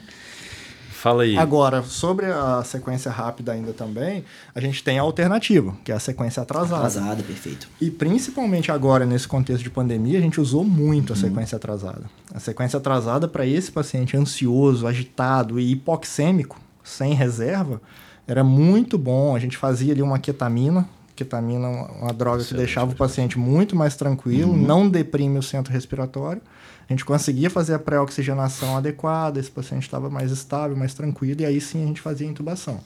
Fala 1.02 1.24
aí. 1.24 1.36
Agora, 1.36 1.82
sobre 1.82 2.28
a 2.28 2.64
sequência 2.64 3.10
rápida 3.10 3.54
ainda 3.54 3.74
também, 3.74 4.24
a 4.54 4.62
gente 4.62 4.84
tem 4.84 5.00
a 5.00 5.02
alternativa, 5.02 5.76
que 5.84 5.92
é 5.92 5.96
a 5.96 6.00
sequência 6.00 6.44
atrasada. 6.44 6.86
Atrasada, 6.86 7.24
perfeito. 7.24 7.68
E 7.82 7.90
principalmente 7.90 8.72
agora, 8.72 9.04
nesse 9.04 9.28
contexto 9.28 9.64
de 9.64 9.72
pandemia, 9.72 10.20
a 10.20 10.22
gente 10.22 10.40
usou 10.40 10.64
muito 10.64 11.12
a 11.12 11.16
sequência 11.16 11.56
atrasada. 11.56 12.04
A 12.32 12.40
sequência 12.40 12.78
atrasada 12.78 13.28
para 13.28 13.48
esse 13.48 13.72
paciente 13.72 14.16
ansioso, 14.16 14.86
agitado 14.86 15.60
e 15.60 15.72
hipoxêmico, 15.72 16.62
sem 16.84 17.16
reserva, 17.16 17.82
era 18.28 18.44
muito 18.44 18.96
bom. 18.96 19.36
A 19.36 19.40
gente 19.40 19.58
fazia 19.58 19.94
ali 19.94 20.04
uma 20.04 20.20
ketamina. 20.20 20.88
Ketamina 21.16 21.68
é 21.68 21.72
uma, 22.00 22.14
droga 22.14 22.38
que 22.38 22.44
Excelente, 22.44 22.66
deixava 22.66 22.92
o 22.92 22.96
paciente 22.96 23.40
muito 23.40 23.76
mais 23.76 23.96
tranquilo, 23.96 24.56
não 24.56 24.88
deprime 24.88 25.40
o 25.40 25.44
centro 25.44 25.74
respiratório. 25.74 26.44
A 26.92 26.94
gente 26.94 27.06
conseguia 27.06 27.50
fazer 27.50 27.74
a 27.74 27.80
pré-oxigenação 27.80 28.76
adequada, 28.76 29.40
esse 29.40 29.50
paciente 29.50 29.84
estava 29.84 30.10
mais 30.10 30.30
estável, 30.30 30.76
mais 30.76 30.94
tranquilo, 30.94 31.40
e 31.40 31.46
aí 31.46 31.62
sim 31.62 31.82
a 31.82 31.88
gente 31.88 32.02
fazia 32.02 32.28
a 32.28 32.30
intubação. 32.30 32.82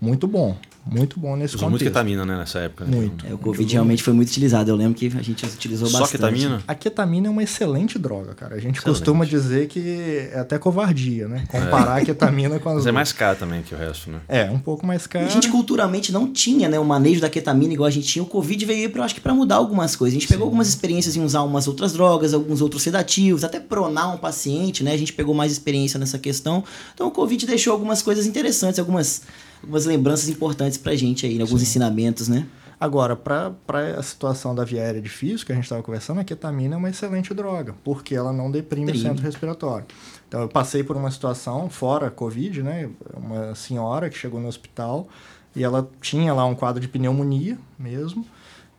Muito 0.00 0.26
bom, 0.28 0.56
muito 0.84 1.18
bom 1.18 1.34
nesse 1.36 1.56
Usou 1.56 1.70
muito 1.70 1.80
contexto. 1.80 1.94
ketamina, 1.94 2.24
né, 2.26 2.36
nessa 2.36 2.58
época. 2.60 2.84
né? 2.84 2.94
Muito. 2.96 3.26
É, 3.26 3.32
o 3.32 3.38
Covid 3.38 3.72
realmente 3.72 4.02
foi 4.02 4.12
muito 4.12 4.28
utilizado. 4.28 4.70
Eu 4.70 4.76
lembro 4.76 4.94
que 4.94 5.06
a 5.06 5.22
gente 5.22 5.44
utilizou 5.46 5.88
Só 5.88 6.00
bastante. 6.00 6.20
ketamina? 6.20 6.62
A 6.68 6.74
ketamina 6.74 7.26
é 7.28 7.30
uma 7.30 7.42
excelente 7.42 7.98
droga, 7.98 8.34
cara. 8.34 8.54
A 8.54 8.58
gente 8.60 8.76
Excelente. 8.78 8.98
costuma 8.98 9.24
dizer 9.24 9.68
que 9.68 10.28
é 10.32 10.38
até 10.38 10.58
covardia, 10.58 11.26
né? 11.26 11.44
Comparar 11.48 11.96
a 11.96 12.04
ketamina 12.04 12.58
com 12.60 12.68
as 12.68 12.74
Mas 12.76 12.86
é 12.86 12.90
outras. 12.90 12.94
mais 12.94 13.12
caro 13.12 13.38
também 13.38 13.62
que 13.62 13.74
o 13.74 13.78
resto, 13.78 14.10
né? 14.10 14.18
É, 14.28 14.44
um 14.50 14.58
pouco 14.58 14.86
mais 14.86 15.06
E 15.06 15.08
caro. 15.08 15.24
a 15.24 15.28
gente 15.28 15.48
culturalmente 15.48 16.12
não 16.12 16.30
tinha, 16.30 16.68
né, 16.68 16.78
o 16.78 16.84
manejo 16.84 17.20
da 17.22 17.30
ketamina 17.30 17.72
igual 17.72 17.86
a 17.88 17.90
gente 17.90 18.06
tinha. 18.06 18.22
O 18.22 18.26
Covid 18.26 18.64
veio 18.66 18.90
pra, 18.90 19.00
eu 19.00 19.04
acho 19.04 19.14
que 19.14 19.20
para 19.20 19.34
mudar 19.34 19.56
algumas 19.56 19.96
coisas. 19.96 20.16
A 20.16 20.20
gente 20.20 20.28
pegou 20.28 20.44
algumas 20.44 20.68
experiências 20.68 21.16
em 21.16 21.24
usar 21.24 21.40
umas 21.42 21.66
outras 21.66 21.94
drogas, 21.94 22.34
alguns 22.34 22.60
outros 22.60 22.82
sedativos, 22.82 23.42
até 23.44 23.58
pronar 23.58 24.14
um 24.14 24.18
paciente, 24.18 24.84
né? 24.84 24.92
A 24.92 24.96
gente 24.98 25.12
pegou 25.14 25.34
mais 25.34 25.50
experiência 25.50 25.98
nessa 25.98 26.18
questão. 26.18 26.62
Então 26.94 27.08
o 27.08 27.10
Covid 27.10 27.46
deixou 27.46 27.72
algumas 27.72 28.02
coisas 28.02 28.26
interessantes, 28.26 28.78
algumas, 28.78 29.22
algumas 29.62 29.86
lembranças 29.86 30.28
importantes 30.28 30.78
pra 30.78 30.94
gente 30.94 31.26
aí, 31.26 31.40
alguns 31.40 31.62
ensinamentos, 31.62 32.28
né? 32.28 32.46
Agora, 32.78 33.16
para 33.16 33.54
a 33.96 34.02
situação 34.02 34.54
da 34.54 34.62
via 34.62 34.82
aérea 34.82 35.00
difícil 35.00 35.46
que 35.46 35.52
a 35.52 35.54
gente 35.54 35.64
estava 35.64 35.82
conversando, 35.82 36.20
a 36.20 36.24
ketamina 36.24 36.74
é 36.74 36.78
uma 36.78 36.90
excelente 36.90 37.32
droga, 37.32 37.74
porque 37.82 38.14
ela 38.14 38.34
não 38.34 38.50
deprime 38.50 38.92
o 38.92 38.98
centro 38.98 39.22
respiratório. 39.22 39.86
Então, 40.28 40.42
eu 40.42 40.48
passei 40.48 40.84
por 40.84 40.94
uma 40.94 41.10
situação 41.10 41.70
fora 41.70 42.10
Covid, 42.10 42.62
né? 42.62 42.90
Uma 43.16 43.54
senhora 43.54 44.10
que 44.10 44.18
chegou 44.18 44.40
no 44.40 44.48
hospital 44.48 45.08
e 45.54 45.64
ela 45.64 45.88
tinha 46.02 46.34
lá 46.34 46.44
um 46.44 46.54
quadro 46.54 46.78
de 46.78 46.86
pneumonia 46.86 47.56
mesmo. 47.78 48.26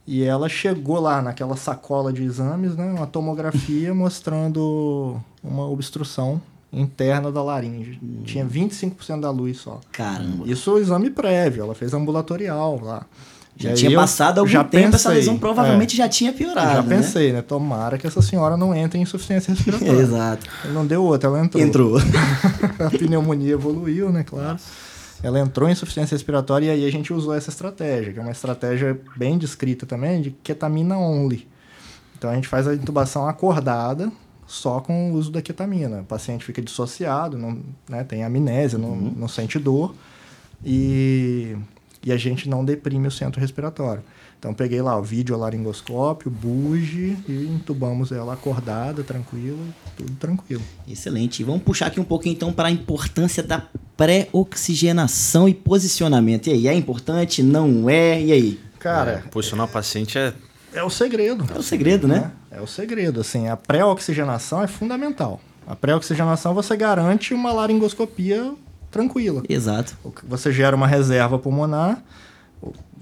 E 0.05 0.23
ela 0.23 0.47
chegou 0.47 0.99
lá 0.99 1.21
naquela 1.21 1.57
sacola 1.57 2.13
de 2.13 2.23
exames, 2.23 2.75
né? 2.75 2.85
Uma 2.85 3.07
tomografia 3.07 3.91
mostrando 3.95 5.19
uma 5.43 5.67
obstrução 5.67 6.39
interna 6.71 7.31
da 7.31 7.41
laringe. 7.41 7.99
Tinha 8.23 8.45
25% 8.45 9.21
da 9.21 9.31
luz 9.31 9.57
só. 9.57 9.79
Caramba. 9.91 10.45
Isso 10.45 10.69
é 10.69 10.73
o 10.73 10.77
exame 10.79 11.09
prévio, 11.09 11.63
ela 11.63 11.75
fez 11.75 11.93
ambulatorial 11.93 12.79
lá. 12.81 13.05
Já 13.59 13.73
tinha 13.73 13.95
passado 13.95 14.37
algum 14.37 14.51
já 14.51 14.63
tempo, 14.63 14.95
essa 14.95 15.09
pensei, 15.09 15.13
lesão 15.15 15.37
provavelmente 15.39 15.95
é. 15.95 15.97
já 15.97 16.07
tinha 16.07 16.31
piorado. 16.31 16.73
já 16.75 16.83
né? 16.83 16.95
pensei, 16.95 17.33
né? 17.33 17.41
Tomara 17.41 17.97
que 17.97 18.05
essa 18.05 18.21
senhora 18.21 18.55
não 18.55 18.73
entre 18.75 18.99
em 18.99 19.01
insuficiência 19.01 19.51
respiratória. 19.51 19.93
Exato. 19.99 20.45
Não 20.71 20.85
deu 20.85 21.03
outra, 21.03 21.27
ela 21.27 21.43
entrou. 21.43 21.63
Entrou. 21.63 21.97
a 22.85 22.89
pneumonia 22.91 23.53
evoluiu, 23.53 24.11
né? 24.11 24.23
Claro. 24.23 24.59
Ela 25.23 25.39
entrou 25.39 25.67
em 25.67 25.71
insuficiência 25.71 26.13
respiratória 26.13 26.67
e 26.67 26.69
aí 26.69 26.85
a 26.85 26.91
gente 26.91 27.11
usou 27.11 27.33
essa 27.33 27.49
estratégia, 27.49 28.13
que 28.13 28.19
é 28.19 28.21
uma 28.21 28.31
estratégia 28.31 28.99
bem 29.15 29.39
descrita 29.39 29.87
também, 29.87 30.21
de 30.21 30.29
ketamina 30.29 30.95
only. 30.95 31.47
Então 32.15 32.29
a 32.29 32.35
gente 32.35 32.47
faz 32.47 32.67
a 32.67 32.75
intubação 32.75 33.27
acordada 33.27 34.11
só 34.47 34.79
com 34.79 35.11
o 35.11 35.15
uso 35.15 35.31
da 35.31 35.41
ketamina. 35.41 36.01
O 36.01 36.05
paciente 36.05 36.45
fica 36.45 36.61
dissociado, 36.61 37.37
não, 37.37 37.59
né, 37.87 38.03
tem 38.03 38.23
amnésia, 38.23 38.79
não, 38.79 38.95
não 38.95 39.27
sente 39.27 39.59
dor 39.59 39.93
e, 40.63 41.55
e 42.03 42.11
a 42.11 42.17
gente 42.17 42.49
não 42.49 42.63
deprime 42.63 43.07
o 43.07 43.11
centro 43.11 43.39
respiratório. 43.39 44.01
Então 44.39 44.53
peguei 44.53 44.81
lá 44.81 44.95
o 44.97 45.01
videolaringoscópio, 45.01 46.29
buge 46.29 47.17
e 47.27 47.47
intubamos 47.47 48.11
ela 48.11 48.33
acordada, 48.33 49.03
tranquila, 49.03 49.57
tudo 49.95 50.13
tranquilo. 50.13 50.61
Excelente. 50.87 51.41
E 51.41 51.43
vamos 51.43 51.63
puxar 51.63 51.87
aqui 51.87 51.99
um 51.99 52.03
pouquinho 52.03 52.33
então 52.33 52.53
para 52.53 52.67
a 52.67 52.71
importância 52.71 53.41
da 53.41 53.63
pré-oxigenação 53.97 55.49
e 55.49 55.55
posicionamento. 55.55 56.47
E 56.47 56.51
aí, 56.51 56.67
é 56.67 56.73
importante? 56.73 57.41
Não 57.41 57.89
é? 57.89 58.21
E 58.21 58.31
aí? 58.31 58.59
Cara, 58.79 59.23
É, 59.25 59.29
posicionar 59.29 59.65
o 59.65 59.69
paciente 59.69 60.17
é. 60.19 60.33
É 60.77 60.83
o 60.83 60.89
segredo. 60.89 61.45
É 61.53 61.57
o 61.57 61.63
segredo, 61.63 62.07
né? 62.07 62.31
É 62.51 62.61
o 62.61 62.67
segredo, 62.67 63.21
assim, 63.21 63.47
a 63.47 63.57
pré-oxigenação 63.57 64.63
é 64.63 64.67
fundamental. 64.67 65.39
A 65.65 65.75
pré-oxigenação 65.75 66.53
você 66.53 66.77
garante 66.77 67.33
uma 67.33 67.51
laringoscopia 67.51 68.53
tranquila. 68.89 69.43
Exato. 69.49 69.97
Você 70.23 70.51
gera 70.51 70.75
uma 70.75 70.87
reserva 70.87 71.37
pulmonar, 71.37 72.01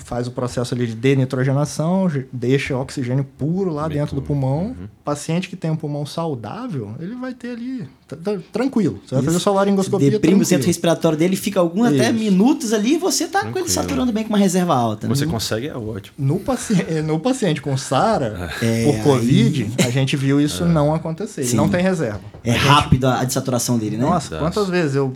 faz 0.06 0.28
o 0.28 0.32
processo 0.32 0.76
ali 0.76 0.86
de 0.86 0.94
denitrogenação, 0.96 2.08
ge- 2.08 2.28
deixa 2.32 2.78
oxigênio 2.78 3.26
puro 3.38 3.74
lá 3.74 3.88
Bem 3.90 3.98
dentro 3.98 4.16
do 4.16 4.22
pulmão. 4.22 4.76
Paciente 5.04 5.50
que 5.50 5.56
tem 5.56 5.72
um 5.72 5.76
pulmão 5.76 6.06
saudável, 6.06 6.92
ele 7.00 7.16
vai 7.16 7.34
ter 7.34 7.50
ali 7.52 7.88
tr- 8.08 8.16
tr- 8.16 8.40
tranquilo. 8.54 9.00
Você 9.06 9.16
vai 9.16 9.24
fazer 9.24 9.38
Isso. 9.38 9.44
sua 9.44 9.54
laringoscopia 9.54 10.12
Deprime 10.12 10.18
o 10.18 10.38
tranquilo. 10.38 10.46
centro 10.46 10.68
respiratório 10.68 11.18
dele, 11.18 11.36
fica 11.36 11.60
alguns 11.60 11.88
até 11.88 12.06
Isso. 12.06 12.14
minutos 12.14 12.72
ali 12.74 12.94
e 12.94 12.98
você 13.00 13.28
tá 13.28 13.46
com 13.46 13.58
ele 13.60 13.68
saturando 13.70 14.12
bem 14.12 14.24
com 14.24 14.30
uma 14.30 14.38
reserva 14.38 14.76
alta. 14.76 15.08
né? 15.08 15.16
Você 15.16 15.26
consegue, 15.26 15.68
é 15.68 15.76
ótimo. 15.76 16.14
No, 16.20 16.40
paci 16.40 16.74
no 17.04 17.20
paciente 17.20 17.60
com 17.62 17.76
SARA, 17.76 18.52
É, 18.62 18.84
por 18.86 19.04
Covid, 19.04 19.72
a 19.86 19.90
gente 19.90 20.16
viu 20.16 20.40
isso 20.40 20.66
não 20.66 20.94
acontecer. 20.94 21.42
Ele 21.42 21.50
Sim. 21.50 21.58
não 21.58 21.68
tem 21.70 21.82
reserva. 21.82 22.22
É 22.44 22.52
rápido 22.52 23.06
a 23.06 23.24
desaturação 23.24 23.78
dele, 23.80 23.98
né? 23.98 24.04
Nossa, 24.06 24.36
Nossa. 24.36 24.38
quantas 24.40 24.70
vezes 24.70 24.96
eu 24.96 25.14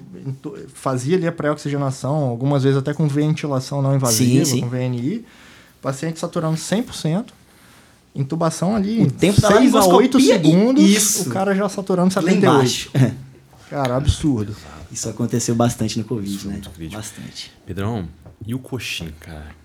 fazia 0.74 1.16
ali 1.16 1.28
a 1.28 1.32
pré-oxigenação, 1.32 2.16
algumas 2.16 2.64
vezes 2.64 2.78
até 2.78 2.94
com 2.94 3.08
ventilação 3.08 3.82
não 3.82 3.96
invasiva, 3.96 4.46
Sim, 4.46 4.56
sim. 4.56 4.62
com 4.62 4.70
VNI, 4.80 5.26
paciente 5.82 6.20
saturando 6.20 6.56
100%, 6.58 7.26
intubação 8.16 8.76
ali, 8.76 9.02
O 9.04 9.12
tempo 9.12 9.40
da 9.40 9.48
6 9.50 9.76
a 9.76 9.80
8 9.86 9.90
laringoscopia, 10.18 10.20
segundos, 10.34 10.84
isso. 10.84 11.30
o 11.30 11.34
cara 11.34 11.56
já 11.56 11.70
saturando 11.70 12.14
Lá 12.16 12.22
78. 12.22 12.38
embaixo. 12.46 12.92
Cara, 13.70 13.96
absurdo. 13.98 14.56
Isso 14.92 15.08
aconteceu 15.08 15.54
bastante 15.54 16.00
no 16.00 16.04
Covid, 16.04 16.36
Isso 16.36 16.48
é 16.50 16.54
né? 16.54 16.62
crítico. 16.74 17.00
Bastante. 17.00 17.52
Pedrão, 17.68 18.10
e 18.44 18.56
o 18.56 18.60
coxim, 18.60 19.14
cara? 19.20 19.59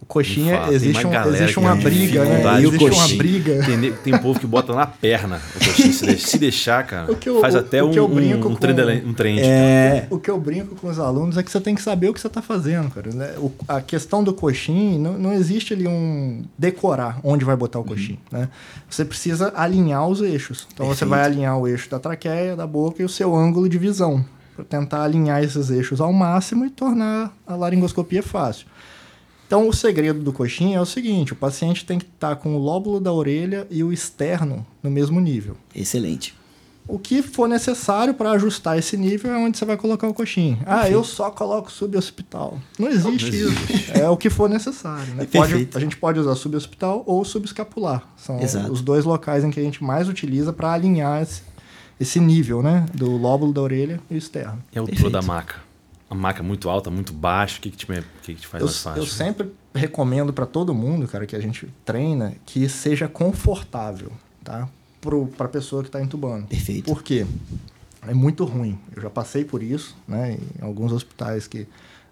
O 0.00 0.06
coxinha, 0.06 0.58
tem 0.66 0.74
existe, 0.74 1.04
uma 1.04 1.08
um- 1.10 1.12
galera 1.12 1.36
existe 1.44 1.58
uma 1.58 1.74
briga, 1.74 2.24
né? 2.24 2.40
E 2.62 2.66
o 2.66 2.68
Existe 2.68 2.84
uma 2.84 2.90
coxinha? 2.90 3.18
briga. 3.18 3.64
Tem, 3.64 3.92
tem 3.92 4.18
povo 4.18 4.38
que 4.40 4.46
bota 4.46 4.72
na 4.74 4.86
perna 4.86 5.40
o 5.56 5.58
coxim. 5.58 5.92
Se, 5.92 6.06
de- 6.06 6.18
se 6.18 6.38
deixar, 6.38 6.86
cara, 6.86 7.12
O 7.12 7.16
que 7.16 7.28
eu- 7.28 7.40
faz 7.40 7.54
o- 7.54 7.58
até 7.58 7.82
o 7.82 7.88
um, 7.88 7.90
que 7.90 7.98
eu 7.98 8.06
um, 8.06 8.14
brinco 8.14 8.48
um, 8.48 8.54
com- 8.54 8.54
trend, 8.54 9.04
um 9.06 9.12
trend. 9.12 9.40
É. 9.42 10.06
O 10.08 10.18
que 10.18 10.30
eu 10.30 10.38
brinco 10.40 10.76
com 10.76 10.88
os 10.88 10.98
alunos 10.98 11.36
é 11.36 11.42
que 11.42 11.50
você 11.50 11.60
tem 11.60 11.74
que 11.74 11.82
saber 11.82 12.08
o 12.08 12.14
que 12.14 12.20
você 12.20 12.26
está 12.28 12.40
fazendo, 12.40 12.88
cara. 12.90 13.10
né? 13.12 13.34
O- 13.38 13.52
a 13.66 13.80
questão 13.82 14.22
do 14.24 14.32
coxim, 14.32 14.98
não, 14.98 15.18
não 15.18 15.32
existe 15.34 15.74
ali 15.74 15.86
um 15.86 16.42
decorar 16.56 17.18
onde 17.22 17.44
vai 17.44 17.56
botar 17.56 17.78
o 17.80 17.84
coxim, 17.84 18.18
né? 18.30 18.48
Você 18.88 19.04
precisa 19.04 19.52
alinhar 19.54 20.06
os 20.08 20.22
eixos. 20.22 20.66
Então 20.72 20.86
você 20.86 21.00
Perfeito. 21.00 21.10
vai 21.10 21.24
alinhar 21.24 21.58
o 21.58 21.68
eixo 21.68 21.90
da 21.90 21.98
traqueia, 21.98 22.54
da 22.56 22.66
boca 22.66 23.02
e 23.02 23.04
o 23.04 23.08
seu 23.08 23.34
ângulo 23.34 23.68
de 23.68 23.76
visão. 23.76 24.24
Para 24.56 24.64
tentar 24.64 25.02
alinhar 25.04 25.42
esses 25.44 25.70
eixos 25.70 26.00
ao 26.00 26.12
máximo 26.12 26.64
e 26.64 26.70
tornar 26.70 27.32
a 27.46 27.54
laringoscopia 27.54 28.22
fácil. 28.22 28.66
Então, 29.48 29.66
o 29.66 29.72
segredo 29.72 30.20
do 30.20 30.30
coxim 30.30 30.74
é 30.74 30.80
o 30.80 30.84
seguinte: 30.84 31.32
o 31.32 31.36
paciente 31.36 31.84
tem 31.84 31.98
que 31.98 32.04
estar 32.04 32.36
com 32.36 32.54
o 32.54 32.58
lóbulo 32.58 33.00
da 33.00 33.10
orelha 33.10 33.66
e 33.70 33.82
o 33.82 33.90
externo 33.90 34.64
no 34.82 34.90
mesmo 34.90 35.18
nível. 35.20 35.56
Excelente. 35.74 36.36
O 36.86 36.98
que 36.98 37.22
for 37.22 37.48
necessário 37.48 38.14
para 38.14 38.30
ajustar 38.32 38.78
esse 38.78 38.96
nível 38.96 39.30
é 39.30 39.36
onde 39.36 39.58
você 39.58 39.64
vai 39.64 39.76
colocar 39.76 40.06
o 40.08 40.14
coxinho. 40.14 40.58
Ah, 40.64 40.88
eu 40.88 41.02
só 41.04 41.30
coloco 41.30 41.70
subhospital. 41.70 42.58
Não 42.78 42.88
existe 42.88 43.30
Não 43.30 43.52
isso. 43.52 43.92
É 43.92 44.08
o 44.08 44.16
que 44.16 44.30
for 44.30 44.48
necessário. 44.48 45.14
Né? 45.14 45.26
Pode, 45.30 45.68
a 45.74 45.80
gente 45.80 45.96
pode 45.96 46.18
usar 46.18 46.34
subhospital 46.34 47.02
ou 47.06 47.24
subescapular. 47.26 48.06
São 48.16 48.40
Exato. 48.40 48.72
os 48.72 48.80
dois 48.80 49.04
locais 49.04 49.44
em 49.44 49.50
que 49.50 49.60
a 49.60 49.62
gente 49.62 49.84
mais 49.84 50.08
utiliza 50.08 50.50
para 50.50 50.72
alinhar 50.72 51.22
esse, 51.22 51.42
esse 52.00 52.20
nível 52.20 52.62
né? 52.62 52.86
do 52.94 53.18
lóbulo 53.18 53.52
da 53.52 53.60
orelha 53.60 54.00
e 54.10 54.14
o 54.14 54.16
externo. 54.16 54.62
A 54.74 54.78
altura 54.78 54.86
Perfeito. 54.86 55.10
da 55.10 55.20
maca? 55.20 55.67
A 56.10 56.14
maca 56.14 56.42
muito 56.42 56.70
alta, 56.70 56.90
muito 56.90 57.12
baixa? 57.12 57.58
O 57.58 57.60
que, 57.60 57.70
que, 57.70 57.76
te, 57.76 57.86
que, 57.86 58.34
que 58.34 58.40
te 58.40 58.46
faz 58.46 58.62
Eu, 58.62 58.66
mais 58.66 58.82
fácil? 58.82 59.02
eu 59.02 59.06
sempre 59.06 59.52
recomendo 59.74 60.32
para 60.32 60.46
todo 60.46 60.74
mundo, 60.74 61.06
cara, 61.06 61.26
que 61.26 61.36
a 61.36 61.40
gente 61.40 61.68
treina, 61.84 62.34
que 62.46 62.68
seja 62.68 63.06
confortável, 63.08 64.10
tá? 64.42 64.68
Para 65.36 65.46
a 65.46 65.48
pessoa 65.48 65.82
que 65.82 65.88
está 65.88 66.02
entubando. 66.02 66.46
Perfeito. 66.46 66.86
Por 66.86 67.02
quê? 67.02 67.26
É 68.06 68.14
muito 68.14 68.44
ruim. 68.44 68.78
Eu 68.96 69.02
já 69.02 69.10
passei 69.10 69.44
por 69.44 69.62
isso, 69.62 69.96
né? 70.06 70.38
Em 70.58 70.64
alguns 70.64 70.92
hospitais 70.92 71.46
que 71.46 71.66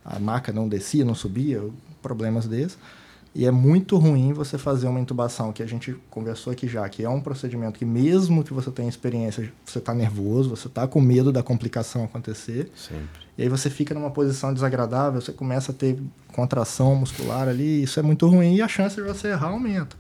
a 0.05 0.19
maca 0.19 0.53
não 0.53 0.69
descia, 0.69 1.05
não 1.05 1.15
subia, 1.15 1.63
problemas 2.03 2.47
desses. 2.47 2.79
E 3.35 3.45
é 3.45 3.51
muito 3.51 3.99
ruim 3.99 4.33
você 4.33 4.57
fazer 4.57 4.89
uma 4.89 4.99
intubação, 4.99 5.53
que 5.53 5.63
a 5.63 5.67
gente 5.67 5.95
conversou 6.09 6.53
aqui 6.53 6.67
já, 6.67 6.89
que 6.89 7.05
é 7.05 7.09
um 7.09 7.21
procedimento 7.21 7.79
que 7.79 7.85
mesmo 7.85 8.43
que 8.43 8.55
você 8.55 8.71
tenha 8.71 8.89
experiência, 8.89 9.53
você 9.65 9.79
está 9.79 9.93
nervoso, 9.93 10.49
você 10.49 10.69
está 10.69 10.87
com 10.87 11.01
medo 11.03 11.31
da 11.31 11.43
complicação 11.43 12.05
acontecer. 12.05 12.71
Sempre. 12.75 13.26
E 13.39 13.43
aí 13.43 13.49
você 13.49 13.69
fica 13.69 13.93
numa 13.95 14.11
posição 14.11 14.53
desagradável, 14.55 15.21
você 15.21 15.33
começa 15.33 15.73
a 15.73 15.75
ter 15.75 15.99
contração 16.33 16.95
muscular 16.97 17.49
ali, 17.49 17.83
isso 17.83 17.99
é 18.01 18.03
muito 18.03 18.27
ruim 18.29 18.55
e 18.57 18.63
a 18.63 18.69
chance 18.69 18.97
de 18.97 19.03
você 19.03 19.29
errar 19.29 19.49
aumenta. 19.49 19.97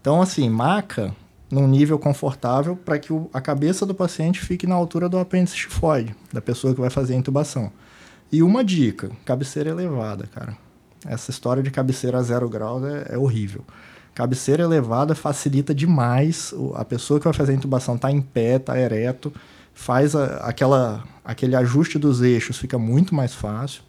Então, 0.00 0.20
assim, 0.20 0.48
maca 0.48 1.14
num 1.50 1.66
nível 1.68 1.98
confortável 1.98 2.76
para 2.76 2.98
que 2.98 3.12
o- 3.12 3.28
a 3.32 3.40
cabeça 3.40 3.84
do 3.84 3.94
paciente 3.94 4.40
fique 4.40 4.66
na 4.66 4.74
altura 4.74 5.08
do 5.08 5.18
apêndice 5.18 5.56
tifoide, 5.56 6.14
da 6.32 6.40
pessoa 6.40 6.74
que 6.74 6.80
vai 6.80 6.90
fazer 6.90 7.14
a 7.14 7.16
intubação. 7.16 7.70
E 8.32 8.42
uma 8.42 8.64
dica, 8.64 9.10
cabeceira 9.24 9.70
elevada, 9.70 10.26
cara. 10.32 10.56
Essa 11.06 11.30
história 11.30 11.62
de 11.62 11.70
cabeceira 11.70 12.18
a 12.18 12.22
zero 12.22 12.48
graus 12.48 12.84
é, 12.84 13.14
é 13.14 13.18
horrível. 13.18 13.64
Cabeceira 14.14 14.62
elevada 14.62 15.14
facilita 15.14 15.74
demais. 15.74 16.52
o- 16.52 16.72
A 16.76 16.84
pessoa 16.84 17.18
que 17.18 17.24
vai 17.24 17.32
fazer 17.34 17.52
a 17.52 17.56
intubação 17.56 17.96
tá 17.98 18.10
em 18.10 18.20
pé, 18.20 18.58
tá 18.58 18.78
ereto, 18.78 19.32
faz 19.74 20.14
a- 20.14 20.36
aquela, 20.38 21.04
aquele 21.24 21.54
ajuste 21.56 21.98
dos 21.98 22.20
eixos, 22.22 22.58
fica 22.58 22.78
muito 22.78 23.14
mais 23.14 23.34
fácil. 23.34 23.82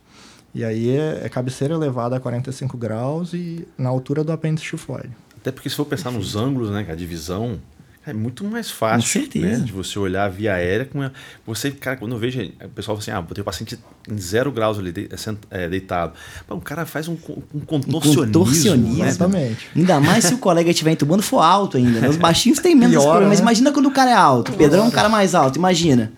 E 0.53 0.63
aí 0.65 0.89
é, 0.89 1.21
é 1.23 1.29
cabeceira 1.29 1.73
elevada 1.73 2.15
a 2.17 2.19
45 2.19 2.77
graus 2.77 3.33
e 3.33 3.65
na 3.77 3.89
altura 3.89 4.23
do 4.23 4.31
apêndice 4.31 4.65
tifoide. 4.65 5.11
Até 5.37 5.51
porque 5.51 5.69
se 5.69 5.75
for 5.75 5.85
pensar 5.85 6.11
nos 6.11 6.35
ângulos, 6.35 6.69
né, 6.69 6.85
a 6.89 6.95
divisão 6.95 7.59
é 8.05 8.13
muito 8.13 8.43
mais 8.43 8.71
fácil. 8.71 9.01
Com 9.01 9.07
certeza. 9.25 9.59
Né, 9.59 9.65
de 9.65 9.71
você 9.71 9.99
olhar 9.99 10.25
a 10.25 10.27
via 10.29 10.55
aérea 10.55 10.85
com 10.85 11.01
a- 11.03 11.11
você, 11.45 11.69
cara, 11.69 11.97
quando 11.97 12.13
eu 12.13 12.17
vejo 12.17 12.41
o 12.41 12.69
pessoal 12.69 12.97
fala 12.97 12.99
assim, 12.99 13.11
ah, 13.11 13.21
botei 13.21 13.41
o 13.41 13.45
paciente 13.45 13.77
em 14.09 14.17
zero 14.17 14.51
graus 14.51 14.79
ali 14.79 14.91
de- 14.91 15.07
é, 15.51 15.69
deitado. 15.69 16.13
Pô, 16.47 16.55
o 16.55 16.61
cara 16.61 16.85
faz 16.85 17.07
um, 17.07 17.13
um 17.53 17.59
contorcionismo. 17.59 18.25
contorcionismo. 18.25 18.97
né? 19.03 19.07
Exatamente. 19.07 19.67
Ainda 19.75 19.99
mais 19.99 20.25
se 20.25 20.33
o 20.33 20.39
colega 20.39 20.71
estiver 20.71 20.91
entubando 20.91 21.21
for 21.21 21.41
alto 21.41 21.77
ainda, 21.77 21.99
né? 22.01 22.09
Os 22.09 22.17
baixinhos 22.17 22.57
têm 22.59 22.73
menos 22.75 22.93
Piora, 22.95 23.05
problema. 23.09 23.29
Mas 23.29 23.39
né? 23.39 23.43
imagina 23.43 23.71
quando 23.71 23.85
o 23.85 23.91
cara 23.91 24.09
é 24.09 24.15
alto. 24.15 24.51
O 24.51 24.55
Pedrão 24.55 24.83
é 24.85 24.87
um 24.87 24.91
cara 24.91 25.07
mais 25.07 25.35
alto, 25.35 25.57
imagina. 25.57 26.11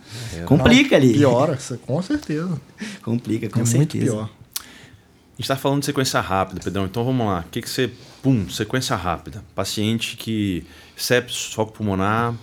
Complica 0.46 0.96
ali. 0.96 1.14
Piora, 1.14 1.58
com 1.86 2.02
certeza. 2.02 2.62
Complica, 3.04 3.50
com 3.50 3.62
é 3.62 3.66
certeza. 3.66 3.78
muito 3.78 3.98
pior. 3.98 4.30
A 5.34 5.36
gente 5.36 5.42
está 5.46 5.56
falando 5.56 5.80
de 5.80 5.88
sequência 5.88 6.20
rápida, 6.22 6.62
Pedrão. 6.64 6.86
Então 6.86 7.04
vamos 7.04 7.26
lá. 7.26 7.40
O 7.46 7.50
que, 7.50 7.62
que 7.62 7.70
você. 7.70 7.90
Pum, 8.22 8.48
sequência 8.50 8.96
rápida. 8.96 9.44
Paciente 9.56 10.16
que 10.16 10.64
sepsis, 11.04 11.54
foco 11.54 11.74
pulmonar, 11.74 12.34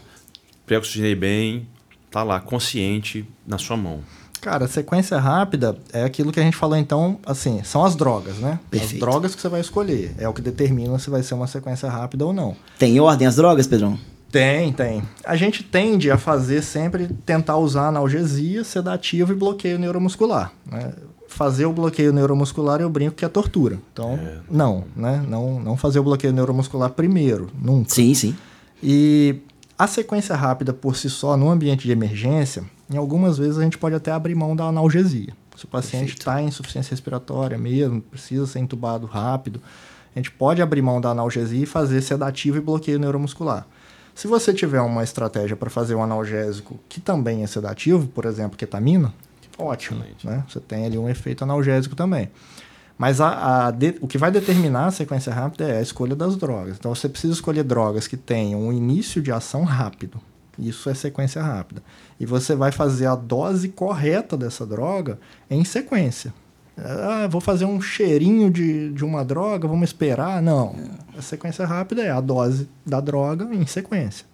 pré-oxigenei 0.67 1.15
bem, 1.15 1.67
tá 2.11 2.23
lá, 2.23 2.41
consciente, 2.41 3.27
na 3.47 3.59
sua 3.59 3.77
mão. 3.77 4.01
Cara, 4.41 4.67
sequência 4.67 5.19
rápida 5.19 5.77
é 5.93 6.03
aquilo 6.03 6.33
que 6.33 6.41
a 6.41 6.43
gente 6.43 6.57
falou 6.57 6.77
então, 6.77 7.19
assim, 7.27 7.63
são 7.63 7.85
as 7.85 7.95
drogas, 7.95 8.39
né? 8.39 8.59
Perfeito. 8.71 8.95
As 8.95 9.01
drogas 9.01 9.35
que 9.35 9.41
você 9.41 9.49
vai 9.49 9.61
escolher. 9.61 10.15
É 10.19 10.27
o 10.29 10.33
que 10.33 10.41
determina 10.41 10.99
se 10.99 11.11
vai 11.11 11.23
ser 11.23 11.35
uma 11.35 11.47
sequência 11.47 11.91
rápida 11.91 12.25
ou 12.25 12.33
não. 12.33 12.57
Tem 12.79 12.99
ordem 13.01 13.27
as 13.27 13.37
drogas, 13.37 13.67
Pedrão? 13.67 13.99
Tem, 14.31 14.73
tem. 14.73 15.03
A 15.25 15.37
gente 15.37 15.63
tende 15.63 16.11
a 16.11 16.17
fazer 16.17 16.63
sempre, 16.63 17.09
tentar 17.27 17.57
usar 17.57 17.89
analgesia, 17.89 18.65
sedativo 18.65 19.33
e 19.33 19.35
bloqueio 19.35 19.79
neuromuscular. 19.79 20.53
Né? 20.65 20.93
Fazer 21.29 21.67
o 21.67 21.73
bloqueio 21.73 22.13
neuromuscular, 22.13 22.81
eu 22.81 22.89
brinco 22.89 23.17
que 23.17 23.25
é 23.25 23.29
tortura. 23.29 23.79
Então, 23.93 24.19
não, 24.51 24.85
né? 24.97 25.23
Não, 25.29 25.61
não 25.61 25.77
fazer 25.77 25.99
o 25.99 26.03
bloqueio 26.03 26.33
neuromuscular 26.33 26.91
primeiro, 26.91 27.51
nunca. 27.61 27.91
Sim, 27.91 28.15
sim. 28.15 28.37
E 28.83 29.41
a 29.79 29.87
sequência 29.87 30.35
rápida 30.35 30.73
por 30.73 30.97
si 30.97 31.09
só, 31.09 31.37
no 31.37 31.51
ambiente 31.51 31.87
de 31.87 31.93
emergência, 31.93 32.65
em 32.91 32.97
algumas 32.97 33.39
vezes 33.39 33.59
a 33.59 33.63
gente 33.63 33.79
pode 33.79 33.95
até 33.95 34.11
abrir 34.11 34.35
mão 34.35 34.57
da 34.57 34.65
analgesia. 34.65 35.33
Se 35.57 35.65
o 35.65 35.69
paciente 35.69 36.17
está 36.17 36.41
em 36.41 36.47
insuficiência 36.47 36.91
respiratória 36.91 37.59
mesmo, 37.59 38.01
precisa 38.01 38.47
ser 38.47 38.61
entubado 38.61 39.07
rápido, 39.07 39.61
a 40.15 40.19
gente 40.19 40.31
pode 40.31 40.63
abrir 40.63 40.83
mão 40.83 41.01
da 41.01 41.11
analgesia 41.11 41.63
e 41.63 41.67
fazer 41.67 42.01
sedativo 42.03 42.57
e 42.57 42.61
bloqueio 42.61 42.99
neuromuscular. 42.99 43.67
Se 44.15 44.27
você 44.27 44.53
tiver 44.53 44.81
uma 44.81 45.05
estratégia 45.05 45.57
para 45.57 45.71
fazer 45.71 45.95
um 45.95 46.03
analgésico 46.03 46.79
que 46.89 47.01
também 47.01 47.43
é 47.43 47.47
sedativo, 47.47 48.07
por 48.09 48.25
exemplo, 48.25 48.57
ketamina, 48.57 49.15
ótimo. 49.59 50.05
Né? 50.25 50.45
Você 50.49 50.61
tem 50.61 50.87
ali 50.87 50.99
um 50.99 51.09
efeito 51.09 51.45
analgésico 51.45 51.95
também. 51.95 52.31
Mas 53.01 53.19
a, 53.19 53.69
a 53.69 53.71
de, 53.71 53.95
o 54.03 54.07
que 54.07 54.19
vai 54.19 54.31
determinar 54.31 54.89
a 54.89 54.91
sequência 54.91 55.33
rápida 55.33 55.67
é 55.67 55.79
a 55.79 55.81
escolha 55.81 56.15
das 56.15 56.37
drogas. 56.37 56.77
Então 56.79 56.95
você 56.95 57.09
precisa 57.09 57.33
escolher 57.33 57.65
drogas 57.65 58.07
que 58.07 58.15
tenham 58.15 58.61
um 58.61 58.71
início 58.71 59.23
de 59.23 59.33
ação 59.33 59.65
rápido. 59.65 60.21
Isso 60.59 60.91
é 60.91 60.93
sequência 60.93 61.43
rápida. 61.43 61.83
E 62.21 62.27
você 62.27 62.55
vai 62.55 62.71
fazer 62.71 63.07
a 63.07 63.15
dose 63.15 63.71
correta 63.71 64.37
dessa 64.37 64.67
droga 64.67 65.19
em 65.49 65.65
sequência. 65.65 66.35
Ah, 66.77 67.27
vou 67.27 67.41
fazer 67.41 67.65
um 67.65 67.81
cheirinho 67.81 68.51
de, 68.51 68.93
de 68.93 69.03
uma 69.03 69.25
droga, 69.25 69.67
vamos 69.67 69.89
esperar. 69.89 70.43
Não. 70.43 70.77
A 71.17 71.23
sequência 71.23 71.65
rápida 71.65 72.03
é 72.03 72.11
a 72.11 72.21
dose 72.21 72.69
da 72.85 73.01
droga 73.01 73.49
em 73.51 73.65
sequência. 73.65 74.27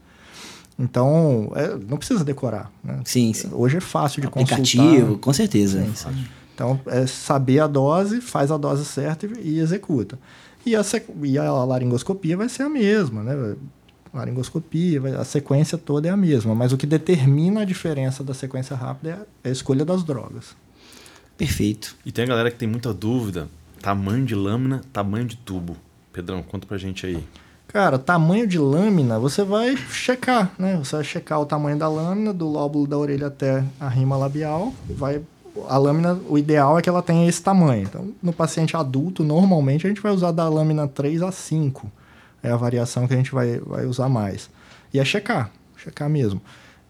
Então, 0.76 1.52
é, 1.54 1.68
não 1.88 1.99
precisa 1.99 2.25
decorar. 2.25 2.73
Né? 2.82 2.99
Sim, 3.04 3.32
sim. 3.32 3.49
Hoje 3.52 3.76
é 3.76 3.80
fácil 3.80 4.20
de 4.20 4.26
Aplicativo, 4.26 4.96
consultar. 4.96 5.20
com 5.20 5.32
certeza. 5.32 5.85
Sim, 5.85 5.92
sim. 5.94 6.26
Então, 6.57 6.81
é 6.87 7.07
saber 7.07 7.61
a 7.61 7.67
dose, 7.67 8.23
faz 8.23 8.51
a 8.51 8.57
dose 8.57 8.87
certa 8.87 9.27
e, 9.27 9.57
e 9.57 9.61
executa. 9.61 10.19
E 10.65 10.75
a, 10.75 10.81
e 11.23 11.37
a 11.39 11.53
laringoscopia 11.65 12.35
vai 12.35 12.49
ser 12.49 12.63
a 12.63 12.69
mesma, 12.69 13.23
né? 13.23 13.57
laringoscopia, 14.15 15.21
a 15.21 15.25
sequência 15.25 15.77
toda 15.77 16.09
é 16.09 16.11
a 16.11 16.17
mesma, 16.17 16.55
mas 16.55 16.73
o 16.73 16.79
que 16.79 16.87
determina 16.87 17.61
a 17.61 17.65
diferença 17.67 18.25
da 18.25 18.33
sequência 18.33 18.75
rápida 18.75 19.29
é 19.45 19.51
a 19.51 19.53
escolha 19.53 19.85
das 19.85 20.03
drogas. 20.03 20.57
Perfeito. 21.37 21.95
E 22.07 22.11
tem 22.11 22.25
a 22.25 22.29
galera 22.29 22.51
que 22.51 22.57
tem 22.57 22.67
muita 22.67 22.95
dúvida: 22.95 23.49
tamanho 23.83 24.25
de 24.25 24.35
lâmina, 24.35 24.81
tamanho 24.91 25.27
de 25.27 25.37
tubo. 25.37 25.77
Pedrão, 26.11 26.43
conta 26.43 26.67
pra 26.67 26.79
gente 26.79 27.05
aí. 27.05 27.23
Cara, 27.69 27.99
tamanho 27.99 28.47
de 28.47 28.59
lâmina, 28.59 29.19
você 29.19 29.45
vai 29.45 29.77
checar, 29.77 30.51
né? 30.59 30.79
Você 30.79 30.97
vai 30.97 31.05
checar 31.05 31.39
o 31.39 31.45
tamanho 31.45 31.77
da 31.79 31.87
lâmina, 31.87 32.33
do 32.33 32.49
lóbulo 32.49 32.87
da 32.87 32.97
orelha 32.97 33.27
até 33.27 33.63
a 33.79 33.87
rima 33.87 34.17
labial. 34.17 34.73
Vai, 34.89 35.21
a 35.69 35.79
lâmina, 35.79 36.19
o 36.29 36.37
ideal 36.39 36.79
é 36.79 36.83
que 36.83 36.89
ela 36.89 37.03
tenha 37.03 37.29
esse 37.29 37.43
tamanho. 37.43 37.83
Então, 37.83 38.13
no 38.23 38.33
paciente 38.33 38.77
adulto, 38.77 39.25
normalmente 39.25 39.87
a 39.87 39.89
gente 39.89 40.01
vai 40.01 40.13
usar 40.13 40.33
da 40.33 40.49
lâmina 40.49 40.87
3 40.87 41.23
a 41.23 41.33
5. 41.33 41.91
É 42.43 42.51
a 42.51 42.57
variação 42.57 43.07
que 43.07 43.15
a 43.15 43.17
gente 43.17 43.33
vai, 43.33 43.59
vai 43.61 43.87
usar 43.87 44.09
mais. 44.09 44.51
E 44.93 44.99
é 44.99 45.05
checar, 45.05 45.51
checar 45.77 46.09
mesmo. 46.09 46.41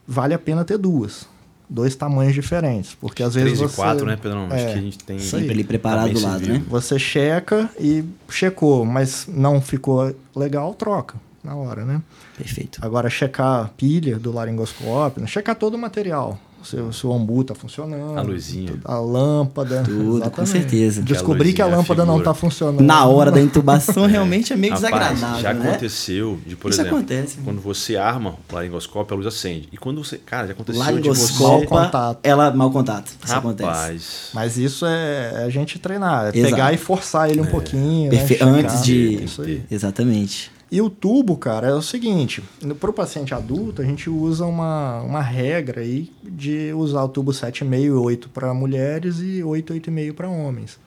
Vale 0.06 0.34
a 0.34 0.38
pena 0.38 0.64
ter 0.64 0.78
duas 0.78 1.26
dois 1.68 1.96
tamanhos 1.96 2.34
diferentes. 2.34 2.94
Porque 2.94 3.22
às 3.22 3.34
vezes. 3.34 3.58
3 3.58 3.72
e 3.72 3.76
4, 3.76 4.06
né, 4.06 4.16
Pedrão? 4.16 4.48
É, 4.50 4.54
Acho 4.54 4.66
que 4.66 4.78
a 4.78 4.82
gente 4.82 4.98
tem. 4.98 5.18
Sempre 5.18 5.50
ele 5.50 5.64
preparado 5.64 6.12
do 6.12 6.20
lado, 6.20 6.48
né? 6.48 6.62
Você 6.68 6.98
checa 6.98 7.68
e 7.78 8.04
checou, 8.28 8.84
mas 8.84 9.26
não 9.28 9.60
ficou 9.60 10.14
legal, 10.34 10.74
troca 10.74 11.16
na 11.42 11.54
hora, 11.54 11.84
né? 11.84 12.02
Perfeito. 12.36 12.80
Agora, 12.82 13.08
checar 13.08 13.70
pilha 13.76 14.18
do 14.18 14.32
laringoscópio, 14.32 15.22
né? 15.22 15.28
checar 15.28 15.54
todo 15.54 15.74
o 15.74 15.78
material 15.78 16.38
se, 16.62 16.76
se 16.92 17.06
o 17.06 17.10
ombu 17.10 17.42
está 17.42 17.54
funcionando. 17.54 18.18
A 18.18 18.22
luzinha. 18.22 18.74
A 18.84 18.98
lâmpada. 18.98 19.82
Tudo, 19.84 20.16
exatamente. 20.18 20.36
com 20.36 20.46
certeza. 20.46 21.02
Descobrir 21.02 21.52
que 21.52 21.62
a, 21.62 21.66
que 21.66 21.72
a 21.72 21.76
lâmpada 21.76 22.04
não 22.04 22.18
está 22.18 22.34
funcionando. 22.34 22.82
Na 22.82 23.06
hora 23.06 23.30
da 23.30 23.40
intubação, 23.40 24.04
é. 24.06 24.08
realmente 24.08 24.52
é 24.52 24.56
meio 24.56 24.74
Rapaz, 24.74 24.90
desagradável. 24.90 25.42
Já 25.42 25.54
né? 25.54 25.68
aconteceu 25.68 26.38
de, 26.46 26.56
por 26.56 26.70
Isso 26.70 26.80
exemplo, 26.80 26.98
acontece. 26.98 27.38
quando 27.44 27.60
você 27.60 27.96
arma 27.96 28.30
o 28.30 28.54
laringoscópio, 28.54 29.14
a 29.14 29.16
luz 29.16 29.26
acende. 29.26 29.68
E 29.72 29.76
quando 29.76 30.02
você. 30.02 30.18
Cara, 30.18 30.46
já 30.46 30.52
aconteceu 30.52 30.80
Laringoscópio, 30.80 31.60
de 31.60 31.66
você... 31.66 31.84
contato. 31.84 32.18
Ela, 32.22 32.50
mau 32.50 32.70
contato. 32.70 33.08
Isso 33.08 33.32
Rapaz. 33.32 33.60
acontece. 33.60 34.30
Mas 34.34 34.56
isso 34.56 34.86
é, 34.86 35.42
é 35.42 35.44
a 35.44 35.50
gente 35.50 35.78
treinar. 35.78 36.28
É 36.28 36.32
pegar 36.32 36.72
e 36.72 36.76
forçar 36.76 37.30
ele 37.30 37.40
um 37.40 37.44
é. 37.44 37.50
pouquinho. 37.50 38.10
Perfe... 38.10 38.44
Né? 38.44 38.50
Antes 38.50 38.82
de. 38.82 39.24
Isso 39.24 39.42
aí. 39.42 39.62
Exatamente. 39.70 40.55
E 40.70 40.80
o 40.80 40.90
tubo, 40.90 41.36
cara, 41.36 41.68
é 41.68 41.74
o 41.74 41.82
seguinte: 41.82 42.42
para 42.80 42.90
o 42.90 42.92
paciente 42.92 43.34
adulto, 43.34 43.80
a 43.80 43.84
gente 43.84 44.10
usa 44.10 44.44
uma, 44.44 45.00
uma 45.02 45.22
regra 45.22 45.80
aí 45.80 46.10
de 46.22 46.72
usar 46.72 47.04
o 47.04 47.08
tubo 47.08 47.30
7,5 47.30 47.84
e 47.84 47.90
8 47.90 48.28
para 48.30 48.52
mulheres 48.52 49.20
e 49.20 49.42
8, 49.42 49.74
8,5 49.74 50.12
para 50.12 50.28
homens. 50.28 50.78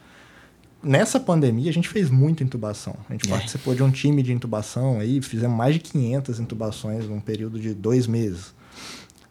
Nessa 0.82 1.20
pandemia, 1.20 1.70
a 1.70 1.74
gente 1.74 1.90
fez 1.90 2.10
muita 2.10 2.44
intubação. 2.44 2.96
A 3.10 3.14
gente 3.14 3.28
é. 3.28 3.30
participou 3.30 3.76
de 3.76 3.84
um 3.84 3.92
time 3.92 4.24
de 4.24 4.32
intubação 4.32 5.00
aí, 5.00 5.22
fizemos 5.22 5.58
mais 5.58 5.74
de 5.76 5.82
500 5.82 6.40
intubações 6.40 7.06
num 7.06 7.20
período 7.20 7.60
de 7.60 7.74
dois 7.74 8.08
meses. 8.08 8.54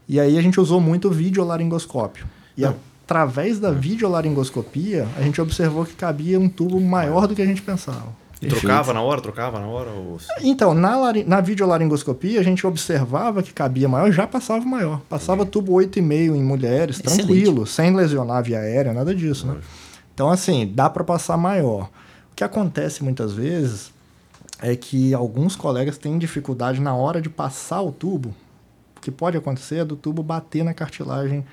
E 0.07 0.19
aí 0.21 0.39
a 0.39 0.43
gente 0.43 0.61
usou 0.61 0.81
muito 0.81 1.11
videolaringoscópio. 1.11 2.27
E 2.57 2.63
Não. 2.63 2.75
através 3.05 3.59
da 3.59 3.71
videolaringoscopia, 3.71 5.07
a 5.17 5.23
gente 5.23 5.41
observou 5.41 5.87
que 5.87 5.95
cabia 5.95 6.39
um 6.39 6.49
tubo 6.49 6.81
maior 6.81 7.27
do 7.27 7.35
que 7.35 7.43
a 7.43 7.47
gente 7.47 7.63
pensava. 7.63 8.15
E 8.40 8.46
trocava 8.46 8.92
na 8.92 9.03
hora? 9.03 9.20
Trocava 9.20 9.59
na 9.59 9.66
hora? 9.66 9.90
Ou... 9.90 10.18
Então, 10.40 10.72
na, 10.72 11.12
na 11.27 11.40
videolaringoscopia, 11.40 12.38
a 12.38 12.42
gente 12.42 12.66
observava 12.66 13.42
que 13.42 13.53
cabia 13.53 13.88
maior, 13.88 14.12
já 14.12 14.27
passava 14.27 14.64
maior. 14.64 15.01
Passava 15.09 15.42
uhum. 15.42 15.48
tubo 15.48 15.72
8,5 15.72 16.37
em 16.37 16.42
mulheres, 16.42 17.01
Excelente. 17.01 17.27
tranquilo, 17.27 17.66
sem 17.66 17.94
lesionar 17.94 18.37
a 18.37 18.40
via 18.40 18.61
aérea, 18.61 18.92
nada 18.92 19.14
disso, 19.14 19.46
né? 19.46 19.57
Então, 20.14 20.31
assim, 20.31 20.70
dá 20.72 20.88
para 20.88 21.03
passar 21.03 21.37
maior. 21.37 21.90
O 22.33 22.37
que 22.37 22.44
acontece 22.44 23.03
muitas 23.03 23.33
vezes 23.33 23.92
é 24.61 24.74
que 24.77 25.14
alguns 25.14 25.57
colegas 25.57 25.98
têm 25.98 26.18
dificuldade 26.18 26.81
na 26.81 26.94
hora 26.94 27.20
de 27.20 27.29
passar 27.29 27.81
o 27.83 27.92
tubo. 27.92 28.35
O 28.96 29.01
que 29.01 29.11
pode 29.11 29.37
acontecer 29.37 29.77
é 29.77 29.85
do 29.85 29.96
tubo 29.96 30.22
bater 30.22 30.64
na 30.64 30.74
cartilagem 30.74 31.44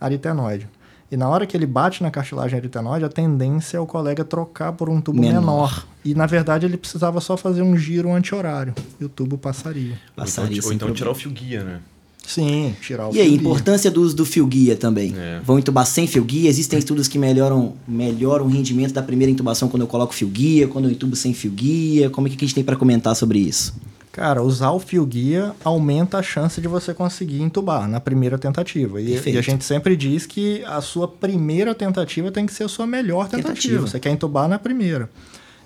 aritenoide. 0.00 0.68
E 1.14 1.16
na 1.16 1.28
hora 1.28 1.46
que 1.46 1.56
ele 1.56 1.64
bate 1.64 2.02
na 2.02 2.10
cartilagem 2.10 2.58
aritenoide, 2.58 3.04
a 3.04 3.08
tendência 3.08 3.76
é 3.76 3.80
o 3.80 3.86
colega 3.86 4.24
trocar 4.24 4.72
por 4.72 4.90
um 4.90 5.00
tubo 5.00 5.20
menor. 5.20 5.40
menor. 5.40 5.86
E 6.04 6.12
na 6.12 6.26
verdade 6.26 6.66
ele 6.66 6.76
precisava 6.76 7.20
só 7.20 7.36
fazer 7.36 7.62
um 7.62 7.76
giro 7.76 8.12
anti-horário 8.12 8.74
e 9.00 9.04
o 9.04 9.08
tubo 9.08 9.38
passaria. 9.38 9.96
Passaria. 10.16 10.60
Ou 10.64 10.72
então, 10.72 10.88
ou 10.88 10.90
então 10.90 10.92
tirar 10.92 11.12
o 11.12 11.14
fio 11.14 11.30
guia, 11.30 11.62
né? 11.62 11.78
Sim, 12.26 12.74
tirar 12.80 13.10
o 13.10 13.14
e 13.14 13.20
aí, 13.20 13.28
guia. 13.28 13.36
importância 13.36 13.92
do 13.92 14.02
uso 14.02 14.16
do 14.16 14.26
fio 14.26 14.44
guia 14.44 14.74
também. 14.74 15.14
É. 15.16 15.38
Vão 15.44 15.56
intubar 15.56 15.86
sem 15.86 16.08
fio 16.08 16.24
guia? 16.24 16.50
Existem 16.50 16.80
estudos 16.80 17.06
que 17.06 17.16
melhoram, 17.16 17.74
melhoram 17.86 18.46
o 18.46 18.48
rendimento 18.48 18.92
da 18.92 19.02
primeira 19.02 19.30
intubação 19.30 19.68
quando 19.68 19.82
eu 19.82 19.86
coloco 19.86 20.12
fio 20.12 20.26
guia, 20.26 20.66
quando 20.66 20.86
eu 20.86 20.90
intubo 20.90 21.14
sem 21.14 21.32
fio 21.32 21.52
guia? 21.52 22.10
Como 22.10 22.26
é 22.26 22.30
que 22.30 22.36
a 22.36 22.40
gente 22.40 22.56
tem 22.56 22.64
para 22.64 22.74
comentar 22.74 23.14
sobre 23.14 23.38
isso? 23.38 23.72
Cara, 24.14 24.44
usar 24.44 24.70
o 24.70 24.78
fio 24.78 25.04
guia 25.04 25.52
aumenta 25.64 26.18
a 26.18 26.22
chance 26.22 26.60
de 26.60 26.68
você 26.68 26.94
conseguir 26.94 27.42
entubar 27.42 27.88
na 27.88 27.98
primeira 27.98 28.38
tentativa. 28.38 29.00
E, 29.00 29.20
e, 29.28 29.36
a 29.36 29.42
gente 29.42 29.64
sempre 29.64 29.96
diz 29.96 30.24
que 30.24 30.62
a 30.66 30.80
sua 30.80 31.08
primeira 31.08 31.74
tentativa 31.74 32.30
tem 32.30 32.46
que 32.46 32.54
ser 32.54 32.62
a 32.62 32.68
sua 32.68 32.86
melhor 32.86 33.24
tentativa. 33.24 33.48
tentativa. 33.54 33.86
Você 33.88 33.98
quer 33.98 34.10
entubar 34.10 34.46
na 34.46 34.56
primeira. 34.56 35.10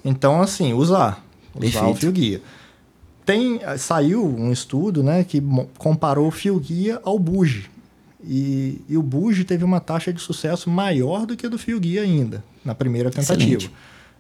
Então, 0.03 0.41
assim, 0.41 0.73
usar. 0.73 1.23
Usar 1.55 1.61
Perfeito. 1.61 1.91
o 1.91 1.95
fio 1.95 2.11
guia. 2.11 2.41
Tem, 3.27 3.61
saiu 3.77 4.25
um 4.25 4.51
estudo 4.51 5.03
né, 5.03 5.25
que 5.25 5.43
comparou 5.77 6.29
o 6.29 6.31
fio 6.31 6.59
guia 6.59 6.99
ao 7.05 7.19
buge. 7.19 7.69
E, 8.25 8.81
e 8.89 8.97
o 8.97 9.03
buge 9.03 9.45
teve 9.45 9.63
uma 9.63 9.79
taxa 9.79 10.11
de 10.11 10.23
sucesso 10.23 10.71
maior 10.71 11.27
do 11.27 11.37
que 11.37 11.45
a 11.45 11.51
do 11.51 11.59
fio 11.59 11.79
guia 11.79 12.01
ainda, 12.01 12.43
na 12.65 12.75
primeira 12.75 13.11
tentativa. 13.11 13.43
Excelente. 13.43 13.71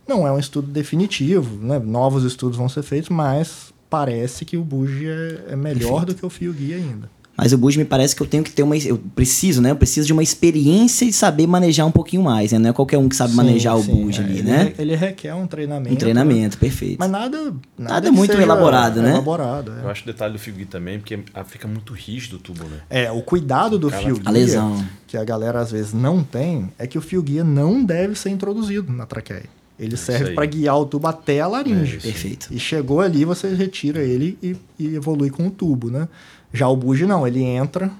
Não 0.06 0.26
é 0.26 0.32
um 0.32 0.38
estudo 0.38 0.70
definitivo, 0.70 1.64
né? 1.64 1.78
novos 1.78 2.24
estudos 2.24 2.58
vão 2.58 2.68
ser 2.68 2.82
feitos, 2.82 3.08
mas 3.08 3.72
parece 3.88 4.44
que 4.44 4.57
o 4.57 4.64
Bugi 4.64 5.07
é, 5.07 5.53
é 5.53 5.57
melhor 5.57 5.88
Perfeito. 5.88 6.07
do 6.07 6.14
que 6.14 6.27
o 6.27 6.31
Fio 6.31 6.53
Guia 6.53 6.77
ainda. 6.77 7.09
Mas 7.38 7.53
o 7.53 7.59
Bugi 7.59 7.79
me 7.79 7.85
parece 7.85 8.16
que 8.16 8.22
eu 8.22 8.27
tenho 8.27 8.42
que 8.42 8.51
ter 8.51 8.64
uma. 8.64 8.77
Eu 8.77 8.98
preciso, 9.14 9.62
né? 9.62 9.70
Eu 9.70 9.77
preciso 9.77 10.09
de 10.09 10.12
uma 10.12 10.24
experiência 10.24 11.05
e 11.05 11.12
saber 11.12 11.46
manejar 11.46 11.87
um 11.87 11.90
pouquinho 11.92 12.20
mais, 12.24 12.51
né? 12.51 12.59
Não 12.59 12.70
é 12.70 12.72
qualquer 12.72 12.98
um 12.98 13.09
que 13.09 13.14
sabe 13.14 13.31
sim, 13.31 13.37
manejar 13.37 13.79
sim, 13.79 13.92
o 13.92 13.94
Bugi 13.94 14.20
é, 14.20 14.24
ali, 14.24 14.38
ele, 14.38 14.42
né? 14.42 14.72
Ele 14.77 14.96
requer 14.96 15.35
um 15.35 15.46
treinamento. 15.46 15.94
Um 15.94 15.96
treinamento, 15.96 16.57
né? 16.57 16.61
perfeito. 16.61 16.96
Mas 16.98 17.09
nada. 17.09 17.38
Nada, 17.79 17.94
nada 17.94 18.11
muito 18.11 18.33
elaborado, 18.33 19.01
né? 19.01 19.11
Elaborado, 19.11 19.72
é. 19.79 19.85
Eu 19.85 19.88
acho 19.88 20.03
o 20.03 20.07
detalhe 20.07 20.33
do 20.33 20.38
fio 20.40 20.53
guia 20.53 20.66
também, 20.66 20.98
porque 20.98 21.16
fica 21.46 21.68
muito 21.68 21.92
rígido 21.92 22.37
o 22.37 22.38
tubo, 22.40 22.64
né? 22.64 22.81
É, 22.90 23.12
o 23.12 23.22
cuidado 23.22 23.79
do 23.79 23.87
o 23.87 23.90
fio 23.90 24.16
guia. 24.16 24.29
A 24.29 24.31
lesão. 24.33 24.85
Que 25.07 25.16
a 25.16 25.22
galera 25.22 25.61
às 25.61 25.70
vezes 25.70 25.94
não 25.94 26.24
tem, 26.24 26.68
é 26.77 26.88
que 26.88 26.98
o 26.98 27.01
fio 27.01 27.22
guia 27.22 27.44
não 27.44 27.85
deve 27.85 28.16
ser 28.16 28.31
introduzido 28.31 28.92
na 28.92 29.07
traqueia. 29.07 29.57
Ele 29.78 29.94
é 29.94 29.96
serve 29.96 30.34
para 30.34 30.44
guiar 30.44 30.78
o 30.78 30.86
tubo 30.86 31.06
até 31.06 31.40
a 31.40 31.46
laringe. 31.46 31.98
É 31.98 32.00
Perfeito. 32.00 32.48
E 32.50 32.58
chegou 32.58 33.00
ali, 33.00 33.24
você 33.24 33.54
retira 33.54 34.02
ele 34.02 34.36
e, 34.42 34.56
e 34.78 34.96
evolui 34.96 35.30
com 35.30 35.46
o 35.46 35.50
tubo, 35.50 35.90
né? 35.90 36.08
Já 36.52 36.68
o 36.68 36.76
buge 36.76 37.06
não, 37.06 37.26
ele 37.26 37.42
entra 37.42 37.90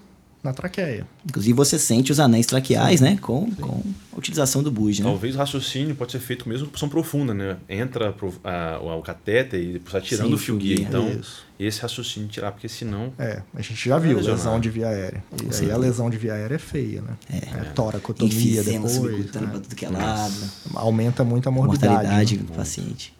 na 0.48 0.54
traqueia. 0.54 1.06
Inclusive 1.24 1.52
você 1.54 1.78
sente 1.78 2.11
os 2.11 2.18
anéis 2.18 2.46
traqueais, 2.46 2.98
Sim. 2.98 3.04
né? 3.04 3.18
Com, 3.20 3.50
com 3.52 3.82
a 4.12 4.18
utilização 4.18 4.62
do 4.62 4.70
buge, 4.70 5.02
né? 5.02 5.08
Talvez 5.08 5.34
o 5.34 5.38
raciocínio 5.38 5.94
pode 5.94 6.12
ser 6.12 6.18
feito 6.20 6.48
mesmo 6.48 6.68
por 6.68 6.88
profunda, 6.88 7.34
né? 7.34 7.56
Entra 7.68 8.12
pro, 8.12 8.34
a, 8.42 8.78
o 8.80 9.02
catéter 9.02 9.61
e 9.61 9.72
depois 9.74 9.94
está 9.94 10.00
tirando 10.00 10.28
Sim, 10.28 10.34
o 10.34 10.38
fio 10.38 10.56
guia. 10.56 10.80
Então, 10.80 11.08
Isso. 11.08 11.44
esse 11.58 11.80
raciocínio 11.80 12.28
tirar, 12.28 12.52
porque 12.52 12.68
senão... 12.68 13.12
É, 13.18 13.42
a 13.54 13.62
gente 13.62 13.88
já 13.88 13.98
viu 13.98 14.18
lesão 14.20 14.58
de 14.58 14.70
via 14.70 14.88
aérea. 14.88 15.22
E 15.48 15.54
Sim. 15.54 15.66
aí 15.66 15.70
a 15.72 15.76
lesão 15.76 16.08
de 16.11 16.16
via 16.16 16.34
aérea 16.34 16.56
é 16.56 16.58
feia, 16.58 17.02
né? 17.02 17.16
É. 17.30 17.37
é 17.37 17.64
toracotomia 17.74 18.64
depois. 18.64 18.98
Né? 18.98 19.28
Pra 19.32 19.61
tudo 19.61 19.74
que 19.74 19.84
é 19.84 19.90
lado. 19.90 20.34
Aumenta 20.74 21.22
muito 21.24 21.48
a 21.48 21.52
morbidade. 21.52 21.92
Mortalidade 21.92 22.37
né? 22.37 22.42
do 22.42 22.52
paciente. 22.52 23.17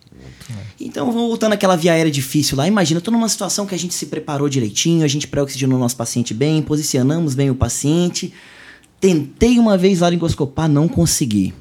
Então, 0.81 1.11
voltando 1.11 1.53
àquela 1.53 1.77
via 1.77 1.93
aérea 1.93 2.11
difícil 2.11 2.57
lá, 2.57 2.67
imagina, 2.67 2.99
eu 2.99 3.03
tô 3.03 3.11
numa 3.11 3.29
situação 3.29 3.67
que 3.67 3.75
a 3.75 3.79
gente 3.79 3.95
se 3.95 4.07
preparou 4.07 4.49
direitinho, 4.49 5.05
a 5.05 5.09
gente 5.09 5.27
pré-oxigenou 5.27 5.77
o 5.77 5.81
nosso 5.81 5.97
paciente 5.97 6.33
bem, 6.33 6.63
posicionamos 6.63 7.35
bem 7.35 7.51
o 7.51 7.55
paciente, 7.55 8.33
tentei 9.01 9.59
uma 9.59 9.77
vez 9.77 10.01
laringoscopar, 10.01 10.69
não 10.69 10.89
consegui. 10.89 11.53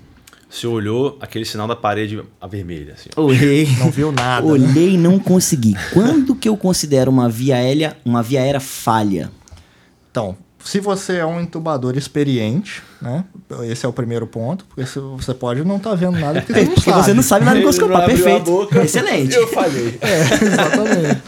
Você 0.50 0.66
olhou 0.66 1.18
aquele 1.20 1.44
sinal 1.44 1.68
da 1.68 1.76
parede 1.76 2.24
a 2.40 2.48
vermelha. 2.48 2.94
Assim. 2.94 3.10
Olhei. 3.18 3.66
Não 3.80 3.92
viu 3.92 4.14
nada. 4.14 4.46
né? 4.46 4.52
Olhei 4.54 4.94
e 4.94 4.98
não 4.98 5.20
consegui. 5.20 5.76
Quando 5.94 6.34
que 6.34 6.48
eu 6.48 6.56
considero 6.56 7.12
uma 7.12 7.28
via 7.28 7.58
aérea, 7.58 7.98
uma 8.06 8.24
via 8.24 8.42
aérea 8.42 8.62
falha? 8.62 9.30
Então, 10.10 10.38
se 10.64 10.80
você 10.80 11.18
é 11.18 11.26
um 11.26 11.40
intubador 11.40 11.98
experiente, 11.98 12.82
né? 13.02 13.24
Esse 13.64 13.86
é 13.86 13.90
o 13.90 13.94
primeiro 13.94 14.28
ponto, 14.28 14.66
porque 14.66 14.84
você 15.18 15.34
pode 15.34 15.64
não 15.64 15.78
estar 15.78 15.96
vendo 15.96 16.20
nada 16.20 16.42
porque 16.42 16.54
você 16.54 16.66
não 16.66 16.74
Porque 16.74 16.90
sabe. 16.92 17.04
você 17.04 17.14
não 17.14 17.24
sabe 17.24 17.46
nada 17.46 17.56
não 17.56 17.62
endoscopar. 17.64 18.06
Perfeito. 18.06 18.44
boca. 18.46 18.84
Excelente. 18.84 19.36
Eu 19.36 19.48
falhei. 19.48 19.98
É, 20.02 20.22
exatamente. 20.46 21.22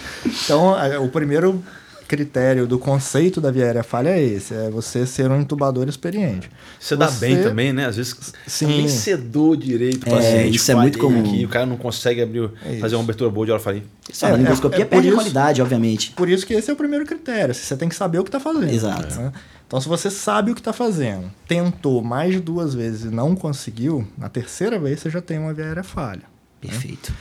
Então, 0.44 0.80
é, 0.80 1.00
o 1.00 1.08
primeiro 1.10 1.64
critério 2.10 2.66
do 2.68 2.78
conceito 2.80 3.40
da 3.40 3.52
via 3.52 3.66
aérea 3.66 3.84
falha 3.84 4.10
é 4.10 4.22
esse, 4.22 4.54
é 4.54 4.70
você 4.70 5.06
ser 5.06 5.30
um 5.30 5.40
intubador 5.40 5.88
experiente. 5.88 6.50
Você 6.80 6.96
dá 6.96 7.08
Você- 7.08 7.20
bem 7.28 7.42
também, 7.44 7.72
né? 7.72 7.86
Às 7.86 7.96
vezes 7.98 8.34
Sim. 8.48 8.66
nem 8.66 8.88
sedou 8.90 9.56
direito 9.56 10.06
o 10.06 10.10
É, 10.10 10.16
paciente. 10.16 10.56
isso 10.56 10.72
é 10.72 10.76
muito 10.76 10.98
comum. 10.98 11.22
Aqui, 11.22 11.46
o 11.46 11.48
cara 11.48 11.66
não 11.68 11.78
consegue 11.78 12.22
abrir, 12.22 12.50
É 12.66 12.78
fazer 12.80 12.96
uma 12.96 13.04
abertura 13.04 13.30
boa 13.30 13.46
de 13.46 13.52
hora 13.52 13.62
falei. 13.62 13.84
Só 14.12 14.28
É, 14.28 14.32
a 14.32 14.38
é- 14.38 14.42
endoscopia 14.42 14.82
é 14.82 14.86
por 14.86 14.90
perde 14.90 15.08
a 15.08 15.10
isso- 15.12 15.18
qualidade, 15.20 15.62
obviamente. 15.62 16.12
Por 16.12 16.28
isso 16.28 16.46
que 16.46 16.54
esse 16.56 16.70
é 16.70 16.74
o 16.74 16.76
primeiro 16.76 17.06
critério, 17.06 17.54
você 17.54 17.78
tem 17.78 17.88
que 17.88 17.96
saber 17.96 18.18
o 18.20 18.24
que 18.24 18.30
está 18.30 18.40
fazendo. 18.40 18.70
Exato. 18.74 19.16
né? 19.20 19.32
Então, 19.68 19.80
se 19.80 19.88
você 19.88 20.10
sabe 20.10 20.50
o 20.52 20.56
que 20.56 20.62
está 20.62 20.74
fazendo, 20.74 21.32
tentou 21.48 22.02
mais 22.04 22.34
de 22.34 22.40
duas 22.40 22.74
vezes 22.74 23.04
e 23.06 23.14
não 23.14 23.36
conseguiu, 23.36 24.08
na 24.18 24.28
terceira 24.28 24.80
vez 24.80 25.00
você 25.00 25.12
já 25.12 25.22
tem 25.22 25.38
uma 25.38 25.54
via 25.54 25.66
aérea 25.66 25.84
falha. 25.84 26.24
Perfeito. 26.60 27.14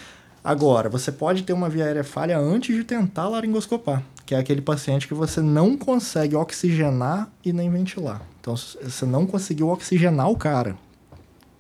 Agora, 0.43 0.89
você 0.89 1.13
pode 1.13 1.43
ter 1.43 1.53
uma 1.53 1.69
via 1.69 1.85
aérea 1.85 2.03
falha 2.05 2.39
antes 2.39 2.75
de 2.75 2.85
tentar 2.85 3.29
laringoscopar, 3.29 4.03
que 4.29 4.35
é 4.35 4.39
aquele 4.39 4.61
paciente 4.61 5.09
que 5.09 5.15
você 5.15 5.41
não 5.41 5.75
consegue 5.75 6.37
oxigenar 6.37 7.31
e 7.43 7.51
nem 7.51 7.71
ventilar. 7.71 8.21
Então, 8.39 8.55
você 8.55 9.07
não 9.07 9.27
conseguiu 9.27 9.71
oxigenar 9.71 10.29
o 10.29 10.37
cara. 10.37 10.77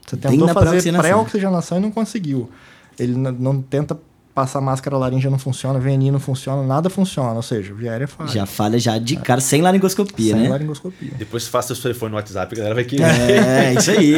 Você 0.06 0.18
tentou 0.18 0.46
fazer 0.48 0.66
pré-oxigenação. 0.66 1.00
pré-oxigenação 1.00 1.78
e 1.78 1.80
não 1.80 1.90
conseguiu. 1.90 2.50
Ele 2.98 3.14
não 3.14 3.62
tenta 3.62 3.98
passar 4.34 4.60
máscara 4.60 4.98
laríngea, 4.98 5.30
não 5.30 5.38
funciona, 5.38 5.78
VNI 5.78 6.10
não 6.10 6.20
funciona, 6.20 6.62
nada 6.62 6.90
funciona. 6.90 7.32
Ou 7.32 7.42
seja, 7.42 7.72
via 7.72 7.92
aérea 7.92 8.06
falha. 8.06 8.30
Já 8.30 8.44
falha 8.44 8.78
já 8.78 8.98
de 8.98 9.16
cara, 9.16 9.40
sem 9.40 9.62
laringoscopia, 9.62 10.34
sem 10.34 10.42
né? 10.42 10.48
laringoscopia. 10.50 11.12
Depois 11.16 11.44
você 11.44 11.50
faça 11.50 11.74
seu 11.74 11.82
telefone 11.84 12.10
no 12.10 12.16
WhatsApp, 12.18 12.54
a 12.54 12.56
galera 12.58 12.74
vai 12.74 12.84
querer. 12.84 13.02
É, 13.02 13.72
isso 13.80 13.90
aí. 13.92 14.16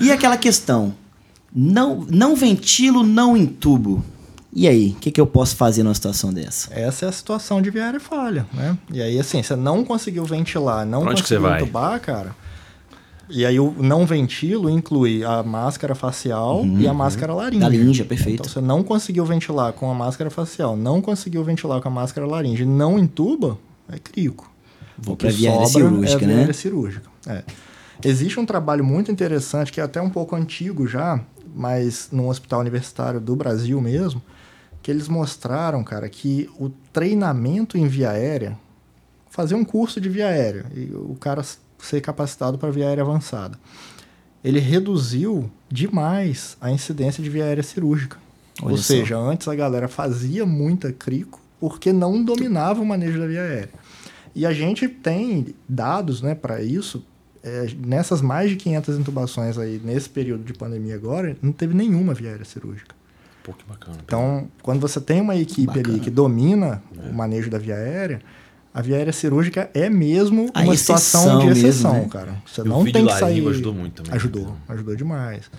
E 0.00 0.10
aquela 0.10 0.38
questão, 0.38 0.94
não, 1.54 2.06
não 2.08 2.34
ventilo, 2.34 3.02
não 3.02 3.36
entubo. 3.36 4.02
E 4.52 4.66
aí, 4.66 4.94
o 4.96 5.00
que, 5.00 5.10
que 5.10 5.20
eu 5.20 5.26
posso 5.26 5.56
fazer 5.56 5.82
numa 5.82 5.94
situação 5.94 6.32
dessa? 6.32 6.72
Essa 6.72 7.06
é 7.06 7.08
a 7.08 7.12
situação 7.12 7.60
de 7.60 7.70
via 7.70 7.84
aérea 7.84 8.00
falha, 8.00 8.46
né? 8.52 8.76
E 8.92 9.02
aí, 9.02 9.18
assim, 9.18 9.42
você 9.42 9.54
não 9.54 9.84
conseguiu 9.84 10.24
ventilar, 10.24 10.86
não 10.86 11.02
onde 11.02 11.22
que 11.22 11.28
você 11.28 11.34
conseguiu 11.34 11.50
vai? 11.50 11.62
entubar, 11.62 12.00
cara. 12.00 12.34
E 13.28 13.44
aí, 13.44 13.60
o 13.60 13.74
não 13.78 14.06
ventilo 14.06 14.70
inclui 14.70 15.22
a 15.22 15.42
máscara 15.42 15.94
facial 15.94 16.64
e 16.64 16.88
a 16.88 16.94
máscara 16.94 17.34
laríngea. 17.34 17.60
Da 17.60 17.76
laringe, 17.76 18.04
perfeito. 18.04 18.40
Então, 18.40 18.50
você 18.50 18.60
não 18.60 18.82
conseguiu 18.82 19.24
ventilar 19.26 19.74
com 19.74 19.90
a 19.90 19.94
máscara 19.94 20.30
facial, 20.30 20.76
não 20.76 21.02
conseguiu 21.02 21.44
ventilar 21.44 21.82
com 21.82 21.88
a 21.88 21.90
máscara 21.90 22.26
laríngea 22.26 22.64
e 22.64 22.66
não 22.66 22.98
entuba, 22.98 23.58
é 23.92 23.98
crico. 23.98 24.50
Vou 24.96 25.16
via 25.20 25.50
aérea 25.50 25.66
sobra 25.66 25.88
cirúrgica, 25.88 26.24
é 26.24 26.28
né? 26.28 26.52
cirúrgica. 26.52 27.10
É. 27.26 27.44
Existe 28.02 28.40
um 28.40 28.46
trabalho 28.46 28.84
muito 28.84 29.12
interessante, 29.12 29.70
que 29.70 29.80
é 29.80 29.84
até 29.84 30.00
um 30.00 30.10
pouco 30.10 30.34
antigo 30.34 30.86
já, 30.86 31.20
mas 31.54 32.08
num 32.12 32.28
hospital 32.28 32.60
universitário 32.60 33.20
do 33.20 33.34
Brasil 33.36 33.80
mesmo, 33.80 34.22
que 34.82 34.90
eles 34.90 35.08
mostraram, 35.08 35.82
cara, 35.82 36.08
que 36.08 36.48
o 36.58 36.70
treinamento 36.92 37.76
em 37.76 37.86
via 37.86 38.10
aérea, 38.10 38.58
fazer 39.30 39.54
um 39.54 39.64
curso 39.64 40.00
de 40.00 40.08
via 40.08 40.28
aérea, 40.28 40.66
e 40.74 40.90
o 40.94 41.16
cara 41.20 41.44
ser 41.78 42.00
capacitado 42.00 42.58
para 42.58 42.70
via 42.70 42.86
aérea 42.88 43.02
avançada, 43.02 43.58
ele 44.42 44.60
reduziu 44.60 45.50
demais 45.68 46.56
a 46.60 46.70
incidência 46.70 47.22
de 47.22 47.28
via 47.28 47.44
aérea 47.44 47.62
cirúrgica. 47.62 48.18
Olha 48.62 48.72
Ou 48.72 48.76
só. 48.76 48.84
seja, 48.84 49.16
antes 49.16 49.46
a 49.48 49.54
galera 49.54 49.88
fazia 49.88 50.46
muita 50.46 50.92
crico 50.92 51.40
porque 51.60 51.92
não 51.92 52.22
dominava 52.22 52.80
o 52.80 52.86
manejo 52.86 53.18
da 53.18 53.26
via 53.26 53.42
aérea. 53.42 53.74
E 54.34 54.46
a 54.46 54.52
gente 54.52 54.88
tem 54.88 55.54
dados 55.68 56.22
né, 56.22 56.34
para 56.34 56.62
isso. 56.62 57.04
É, 57.42 57.68
nessas 57.84 58.20
mais 58.20 58.50
de 58.50 58.56
500 58.56 58.98
intubações 58.98 59.56
aí, 59.58 59.80
nesse 59.84 60.08
período 60.08 60.44
de 60.44 60.52
pandemia 60.52 60.94
agora, 60.94 61.36
não 61.40 61.52
teve 61.52 61.74
nenhuma 61.74 62.12
via 62.14 62.30
aérea 62.30 62.44
cirúrgica. 62.44 62.94
Pô, 63.44 63.52
que 63.52 63.64
bacana. 63.68 63.96
Então, 64.04 64.48
quando 64.62 64.80
você 64.80 65.00
tem 65.00 65.20
uma 65.20 65.36
equipe 65.36 65.78
ali 65.78 66.00
que 66.00 66.10
domina 66.10 66.82
o 67.10 67.12
manejo 67.14 67.48
da 67.48 67.56
via 67.58 67.74
aérea, 67.76 68.20
a 68.74 68.82
via 68.82 68.96
aérea 68.96 69.12
cirúrgica 69.12 69.70
é 69.72 69.88
mesmo 69.88 70.50
A 70.52 70.60
uma 70.62 70.74
exceção 70.74 70.98
situação 71.22 71.38
de 71.40 71.46
mesmo, 71.46 71.66
exceção, 71.68 71.92
né? 71.94 72.08
cara. 72.10 72.42
Você 72.46 72.60
E 72.60 72.64
o 72.64 72.66
não 72.66 72.78
vídeo 72.80 72.92
tem 72.92 73.06
que 73.06 73.18
sair. 73.18 73.48
ajudou 73.48 73.72
muito 73.72 73.94
também, 73.94 74.10
né? 74.10 74.16
Ajudou, 74.16 74.56
ajudou 74.68 74.96
demais. 74.96 75.50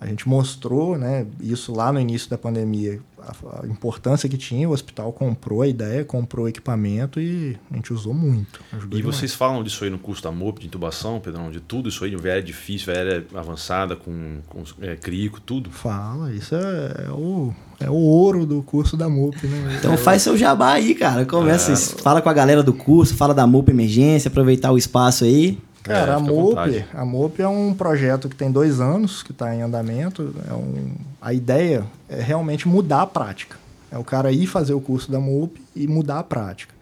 A 0.00 0.06
gente 0.06 0.26
mostrou, 0.26 0.96
né, 0.96 1.26
isso 1.40 1.74
lá 1.74 1.92
no 1.92 2.00
início 2.00 2.30
da 2.30 2.38
pandemia, 2.38 3.00
a, 3.20 3.62
a 3.62 3.66
importância 3.66 4.28
que 4.30 4.38
tinha. 4.38 4.66
O 4.66 4.72
hospital 4.72 5.12
comprou 5.12 5.60
a 5.60 5.68
ideia, 5.68 6.04
comprou 6.04 6.46
o 6.46 6.48
equipamento 6.48 7.20
e 7.20 7.56
a 7.70 7.74
gente 7.76 7.92
usou 7.92 8.14
muito. 8.14 8.60
E 8.72 8.96
demais. 8.96 9.04
vocês 9.04 9.34
falam 9.34 9.62
disso 9.62 9.84
aí 9.84 9.90
no 9.90 9.98
curso 9.98 10.22
da 10.22 10.30
MOP, 10.30 10.60
de 10.60 10.66
intubação, 10.66 11.20
Pedrão, 11.20 11.50
de 11.50 11.60
tudo 11.60 11.90
isso 11.90 12.02
aí, 12.02 12.10
de 12.10 12.16
velha 12.16 12.42
difícil, 12.42 12.86
velha 12.92 13.26
avançada, 13.34 13.94
com, 13.94 14.38
com 14.48 14.62
é, 14.80 14.96
crico, 14.96 15.38
tudo. 15.38 15.70
Fala, 15.70 16.32
isso 16.32 16.54
é, 16.54 17.04
é 17.06 17.10
o, 17.10 17.52
é 17.78 17.90
o 17.90 17.94
ouro 17.94 18.46
do 18.46 18.62
curso 18.62 18.96
da 18.96 19.06
MUP, 19.08 19.46
né? 19.46 19.76
Então 19.78 19.98
faz 19.98 20.22
seu 20.22 20.36
jabá 20.36 20.72
aí, 20.72 20.94
cara. 20.94 21.26
Começa, 21.26 21.76
fala 21.76 22.22
com 22.22 22.28
a 22.28 22.34
galera 22.34 22.62
do 22.62 22.72
curso, 22.72 23.14
fala 23.14 23.34
da 23.34 23.46
MUP 23.46 23.70
Emergência, 23.70 24.28
aproveitar 24.28 24.72
o 24.72 24.78
espaço 24.78 25.24
aí. 25.24 25.58
Cara, 25.82 26.12
É, 26.12 26.14
a 26.14 26.20
MOP, 26.20 26.84
a 26.94 27.04
MOP 27.04 27.42
é 27.42 27.48
um 27.48 27.74
projeto 27.74 28.28
que 28.28 28.36
tem 28.36 28.50
dois 28.50 28.80
anos, 28.80 29.22
que 29.22 29.32
está 29.32 29.54
em 29.54 29.62
andamento. 29.62 30.34
É 30.48 30.52
um, 30.52 30.92
a 31.20 31.32
ideia 31.32 31.84
é 32.08 32.20
realmente 32.20 32.68
mudar 32.68 33.02
a 33.02 33.06
prática. 33.06 33.56
É 33.90 33.98
o 33.98 34.04
cara 34.04 34.30
ir 34.30 34.46
fazer 34.46 34.74
o 34.74 34.80
curso 34.80 35.10
da 35.10 35.18
MOP 35.18 35.60
e 35.74 35.86
mudar 35.86 36.18
a 36.18 36.22
prática. 36.22 36.74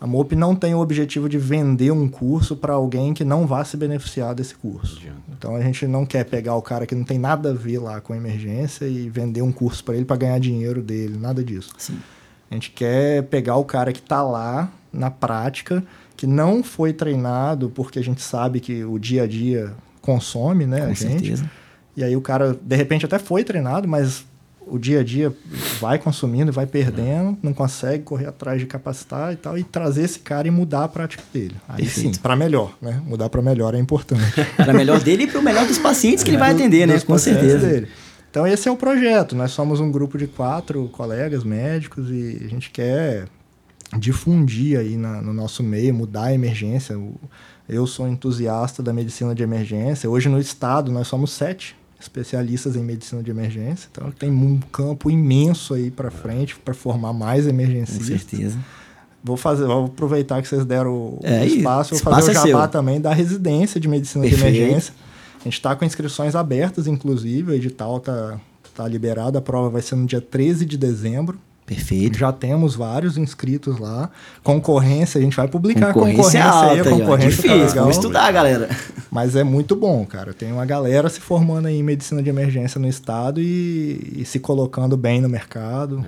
A 0.00 0.06
MOP 0.06 0.36
não 0.36 0.54
tem 0.54 0.74
o 0.74 0.78
objetivo 0.78 1.28
de 1.28 1.38
vender 1.38 1.90
um 1.90 2.08
curso 2.08 2.56
para 2.56 2.72
alguém 2.72 3.12
que 3.12 3.24
não 3.24 3.46
vá 3.46 3.64
se 3.64 3.76
beneficiar 3.76 4.32
desse 4.32 4.54
curso. 4.54 5.02
Então 5.36 5.56
a 5.56 5.60
gente 5.60 5.88
não 5.88 6.06
quer 6.06 6.24
pegar 6.24 6.54
o 6.54 6.62
cara 6.62 6.86
que 6.86 6.94
não 6.94 7.02
tem 7.02 7.18
nada 7.18 7.50
a 7.50 7.52
ver 7.54 7.78
lá 7.78 8.00
com 8.00 8.14
emergência 8.14 8.86
e 8.86 9.08
vender 9.08 9.42
um 9.42 9.50
curso 9.50 9.82
para 9.82 9.96
ele 9.96 10.04
para 10.04 10.16
ganhar 10.16 10.38
dinheiro 10.38 10.80
dele, 10.80 11.18
nada 11.18 11.42
disso. 11.42 11.70
Sim. 11.76 11.98
A 12.48 12.54
gente 12.54 12.70
quer 12.70 13.24
pegar 13.24 13.56
o 13.56 13.64
cara 13.64 13.92
que 13.92 13.98
está 13.98 14.22
lá 14.22 14.70
na 14.92 15.10
prática, 15.10 15.82
que 16.18 16.26
não 16.26 16.62
foi 16.64 16.92
treinado, 16.92 17.70
porque 17.74 17.98
a 17.98 18.02
gente 18.02 18.20
sabe 18.20 18.58
que 18.60 18.84
o 18.84 18.98
dia 18.98 19.22
a 19.22 19.26
dia 19.26 19.72
consome, 20.02 20.66
né, 20.66 20.82
a 20.82 20.86
Com 20.88 20.94
gente. 20.94 21.12
certeza. 21.12 21.50
E 21.96 22.02
aí 22.04 22.14
o 22.16 22.20
cara, 22.20 22.58
de 22.60 22.76
repente, 22.76 23.06
até 23.06 23.18
foi 23.20 23.44
treinado, 23.44 23.86
mas 23.88 24.24
o 24.66 24.78
dia 24.78 25.00
a 25.00 25.04
dia 25.04 25.32
vai 25.80 25.96
consumindo, 25.98 26.50
vai 26.52 26.66
perdendo, 26.66 27.38
não 27.42 27.54
consegue 27.54 28.02
correr 28.02 28.26
atrás 28.26 28.60
de 28.60 28.66
capacitar 28.66 29.32
e 29.32 29.36
tal, 29.36 29.56
e 29.56 29.62
trazer 29.62 30.02
esse 30.02 30.18
cara 30.18 30.46
e 30.48 30.50
mudar 30.50 30.84
a 30.84 30.88
prática 30.88 31.22
dele. 31.32 31.54
Aí 31.68 31.84
Perfeito. 31.84 32.16
sim, 32.16 32.20
para 32.20 32.34
melhor, 32.36 32.74
né? 32.82 33.00
Mudar 33.06 33.28
para 33.30 33.40
melhor 33.40 33.74
é 33.74 33.78
importante. 33.78 34.22
Para 34.56 34.74
melhor 34.74 35.00
dele 35.00 35.22
e 35.22 35.26
para 35.28 35.38
o 35.40 35.42
melhor 35.42 35.66
dos 35.66 35.78
pacientes 35.78 36.22
que 36.24 36.30
ele 36.30 36.36
vai 36.36 36.52
Do- 36.52 36.56
atender, 36.56 36.86
né? 36.86 36.98
Com 37.00 37.16
certeza. 37.16 37.66
dele. 37.66 37.88
Então 38.30 38.46
esse 38.46 38.68
é 38.68 38.72
o 38.72 38.76
projeto. 38.76 39.34
Nós 39.34 39.52
somos 39.52 39.80
um 39.80 39.90
grupo 39.90 40.18
de 40.18 40.26
quatro 40.26 40.86
colegas 40.88 41.44
médicos 41.44 42.10
e 42.10 42.42
a 42.44 42.48
gente 42.48 42.70
quer 42.70 43.24
difundir 43.96 44.78
aí 44.78 44.96
na- 44.96 45.22
no 45.22 45.32
nosso 45.32 45.62
meio, 45.62 45.94
mudar 45.94 46.24
a 46.24 46.34
emergência. 46.34 46.98
Eu 47.68 47.86
sou 47.86 48.08
entusiasta 48.08 48.82
da 48.82 48.92
medicina 48.92 49.34
de 49.34 49.42
emergência. 49.42 50.08
Hoje 50.08 50.28
no 50.28 50.38
estado 50.38 50.90
nós 50.92 51.06
somos 51.08 51.30
sete 51.32 51.76
especialistas 52.00 52.76
em 52.76 52.82
medicina 52.82 53.22
de 53.22 53.30
emergência. 53.30 53.88
Então 53.90 54.10
tem 54.10 54.30
um 54.30 54.60
campo 54.72 55.10
imenso 55.10 55.74
aí 55.74 55.90
para 55.90 56.10
frente 56.10 56.56
para 56.56 56.74
formar 56.74 57.12
mais 57.12 57.44
Com 57.44 57.50
emergencistas. 57.50 58.06
certeza. 58.06 58.58
Vou 59.24 59.36
fazer, 59.36 59.66
vou 59.66 59.86
aproveitar 59.86 60.40
que 60.40 60.48
vocês 60.48 60.64
deram 60.64 60.92
o 60.92 61.20
É, 61.24 61.40
o 61.40 61.44
e 61.44 61.58
espaço, 61.58 61.94
vou 61.96 62.00
fazer 62.14 62.28
é 62.28 62.30
o 62.30 62.34
jabá 62.46 62.62
seu. 62.62 62.68
também 62.68 63.00
da 63.00 63.12
residência 63.12 63.80
de 63.80 63.88
medicina 63.88 64.24
de 64.24 64.30
Perfeito. 64.30 64.56
emergência. 64.56 64.94
A 65.40 65.44
gente 65.44 65.54
está 65.54 65.74
com 65.74 65.84
inscrições 65.84 66.34
abertas, 66.36 66.86
inclusive, 66.86 67.50
o 67.50 67.54
edital 67.54 67.98
tá, 68.00 68.40
tá 68.74 68.86
liberado, 68.86 69.36
a 69.36 69.40
prova 69.40 69.68
vai 69.70 69.82
ser 69.82 69.96
no 69.96 70.06
dia 70.06 70.20
13 70.20 70.64
de 70.64 70.76
dezembro. 70.78 71.38
Perfeito. 71.68 72.16
Já 72.18 72.32
temos 72.32 72.74
vários 72.74 73.18
inscritos 73.18 73.78
lá. 73.78 74.08
Concorrência, 74.42 75.18
a 75.18 75.22
gente 75.22 75.36
vai 75.36 75.46
publicar 75.46 75.90
a 75.90 75.92
Concorrência 75.92 76.40
concorrência 76.40 76.40
aí, 76.40 76.78
alta, 76.78 76.88
a 76.88 76.92
aí, 76.94 76.96
ó. 76.96 76.98
concorrência 76.98 77.30
tá 77.30 77.42
Difícil, 77.42 77.58
legal. 77.58 77.74
vamos 77.84 77.96
estudar, 77.96 78.32
galera. 78.32 78.68
Mas 79.10 79.36
é 79.36 79.44
muito 79.44 79.76
bom, 79.76 80.06
cara. 80.06 80.32
Tem 80.32 80.50
uma 80.50 80.64
galera 80.64 81.10
se 81.10 81.20
formando 81.20 81.68
aí 81.68 81.78
em 81.78 81.82
medicina 81.82 82.22
de 82.22 82.30
emergência 82.30 82.80
no 82.80 82.88
estado 82.88 83.38
e, 83.38 84.14
e 84.16 84.24
se 84.24 84.40
colocando 84.40 84.96
bem 84.96 85.20
no 85.20 85.28
mercado. 85.28 86.04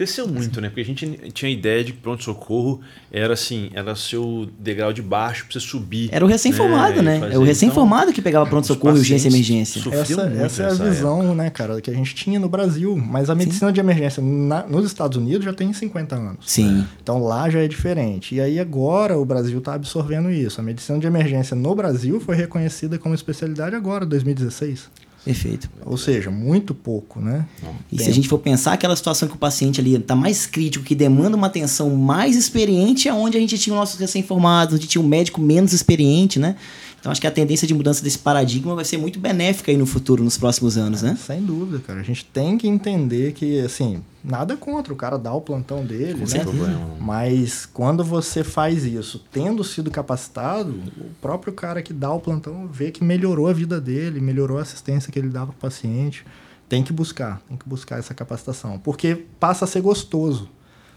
Cresceu 0.00 0.26
muito, 0.26 0.62
né? 0.62 0.68
Porque 0.70 0.80
a 0.80 0.84
gente 0.84 1.30
tinha 1.34 1.50
a 1.50 1.52
ideia 1.52 1.84
de 1.84 1.92
que 1.92 1.98
pronto-socorro 1.98 2.80
era 3.12 3.34
assim, 3.34 3.68
era 3.74 3.94
seu 3.94 4.48
degrau 4.58 4.94
de 4.94 5.02
baixo 5.02 5.44
pra 5.44 5.52
você 5.52 5.60
subir. 5.60 6.08
Era 6.10 6.24
o 6.24 6.28
recém-formado, 6.28 7.02
né? 7.02 7.20
fazer. 7.20 7.34
É 7.34 7.38
o 7.38 7.42
recém-formado 7.42 8.10
que 8.10 8.22
pegava 8.22 8.44
os 8.44 8.48
pronto-socorro 8.48 8.96
e 8.96 9.00
urgência 9.00 9.28
e 9.28 9.30
emergência. 9.30 9.78
Essa, 9.92 10.24
muito 10.26 10.40
essa 10.42 10.62
é 10.62 10.66
a 10.70 10.72
visão, 10.72 11.34
né, 11.34 11.50
cara, 11.50 11.82
que 11.82 11.90
a 11.90 11.92
gente 11.92 12.14
tinha 12.14 12.40
no 12.40 12.48
Brasil. 12.48 12.96
Mas 12.96 13.28
a 13.28 13.34
medicina 13.34 13.70
de 13.70 13.78
emergência 13.78 14.22
na- 14.22 14.66
nos 14.66 14.86
Estados 14.86 15.18
Unidos 15.18 15.44
já 15.44 15.52
tem 15.52 15.70
50 15.70 16.16
anos. 16.16 16.38
Sim. 16.46 16.86
Então 17.02 17.22
lá 17.22 17.50
já 17.50 17.60
é 17.60 17.68
diferente. 17.68 18.34
E 18.34 18.40
aí 18.40 18.58
agora 18.58 19.18
o 19.18 19.24
Brasil 19.26 19.58
está 19.58 19.74
absorvendo 19.74 20.30
isso. 20.30 20.58
A 20.62 20.64
medicina 20.64 20.98
de 20.98 21.06
emergência 21.06 21.54
no 21.54 21.74
Brasil 21.74 22.18
foi 22.20 22.36
reconhecida 22.36 22.98
como 22.98 23.14
especialidade 23.14 23.76
agora, 23.76 24.06
2016. 24.06 24.88
Perfeito. 25.24 25.68
Ou 25.84 25.98
seja, 25.98 26.30
muito 26.30 26.74
pouco, 26.74 27.20
né? 27.20 27.46
E 27.92 28.02
se 28.02 28.08
a 28.08 28.12
gente 28.12 28.26
for 28.26 28.38
pensar 28.38 28.72
aquela 28.72 28.96
situação 28.96 29.28
que 29.28 29.34
o 29.34 29.38
paciente 29.38 29.80
ali 29.80 29.94
está 29.94 30.16
mais 30.16 30.46
crítico, 30.46 30.84
que 30.84 30.94
demanda 30.94 31.36
uma 31.36 31.46
atenção 31.46 31.90
mais 31.90 32.36
experiente, 32.36 33.08
é 33.08 33.12
onde 33.12 33.36
a 33.36 33.40
gente 33.40 33.58
tinha 33.58 33.74
o 33.74 33.78
nosso 33.78 33.98
recém-formados, 33.98 34.74
onde 34.76 34.86
tinha 34.86 35.02
um 35.02 35.06
médico 35.06 35.40
menos 35.40 35.72
experiente, 35.72 36.38
né? 36.38 36.56
Então 37.00 37.10
acho 37.10 37.20
que 37.20 37.26
a 37.26 37.30
tendência 37.30 37.66
de 37.66 37.72
mudança 37.72 38.04
desse 38.04 38.18
paradigma 38.18 38.74
vai 38.74 38.84
ser 38.84 38.98
muito 38.98 39.18
benéfica 39.18 39.70
aí 39.72 39.76
no 39.78 39.86
futuro, 39.86 40.22
nos 40.22 40.36
próximos 40.36 40.76
anos, 40.76 41.00
né? 41.00 41.16
Sem 41.26 41.42
dúvida, 41.42 41.78
cara. 41.86 42.00
A 42.00 42.02
gente 42.02 42.26
tem 42.26 42.58
que 42.58 42.68
entender 42.68 43.32
que, 43.32 43.58
assim, 43.60 44.02
nada 44.22 44.54
contra 44.54 44.92
o 44.92 44.96
cara 44.96 45.16
dar 45.18 45.32
o 45.32 45.40
plantão 45.40 45.82
dele, 45.82 46.12
Com 46.12 46.20
né? 46.20 46.26
certeza. 46.26 46.78
Mas 47.00 47.64
quando 47.64 48.04
você 48.04 48.44
faz 48.44 48.84
isso, 48.84 49.24
tendo 49.32 49.64
sido 49.64 49.90
capacitado, 49.90 50.72
o 50.98 51.08
próprio 51.22 51.54
cara 51.54 51.80
que 51.80 51.94
dá 51.94 52.12
o 52.12 52.20
plantão 52.20 52.68
vê 52.70 52.90
que 52.90 53.02
melhorou 53.02 53.48
a 53.48 53.52
vida 53.54 53.80
dele, 53.80 54.20
melhorou 54.20 54.58
a 54.58 54.62
assistência 54.62 55.10
que 55.10 55.18
ele 55.18 55.30
dava 55.30 55.46
para 55.52 55.56
o 55.56 55.70
paciente. 55.70 56.22
Tem 56.68 56.82
que 56.84 56.92
buscar, 56.92 57.40
tem 57.48 57.56
que 57.56 57.66
buscar 57.66 57.98
essa 57.98 58.12
capacitação, 58.12 58.78
porque 58.78 59.24
passa 59.40 59.64
a 59.64 59.68
ser 59.68 59.80
gostoso. 59.80 60.50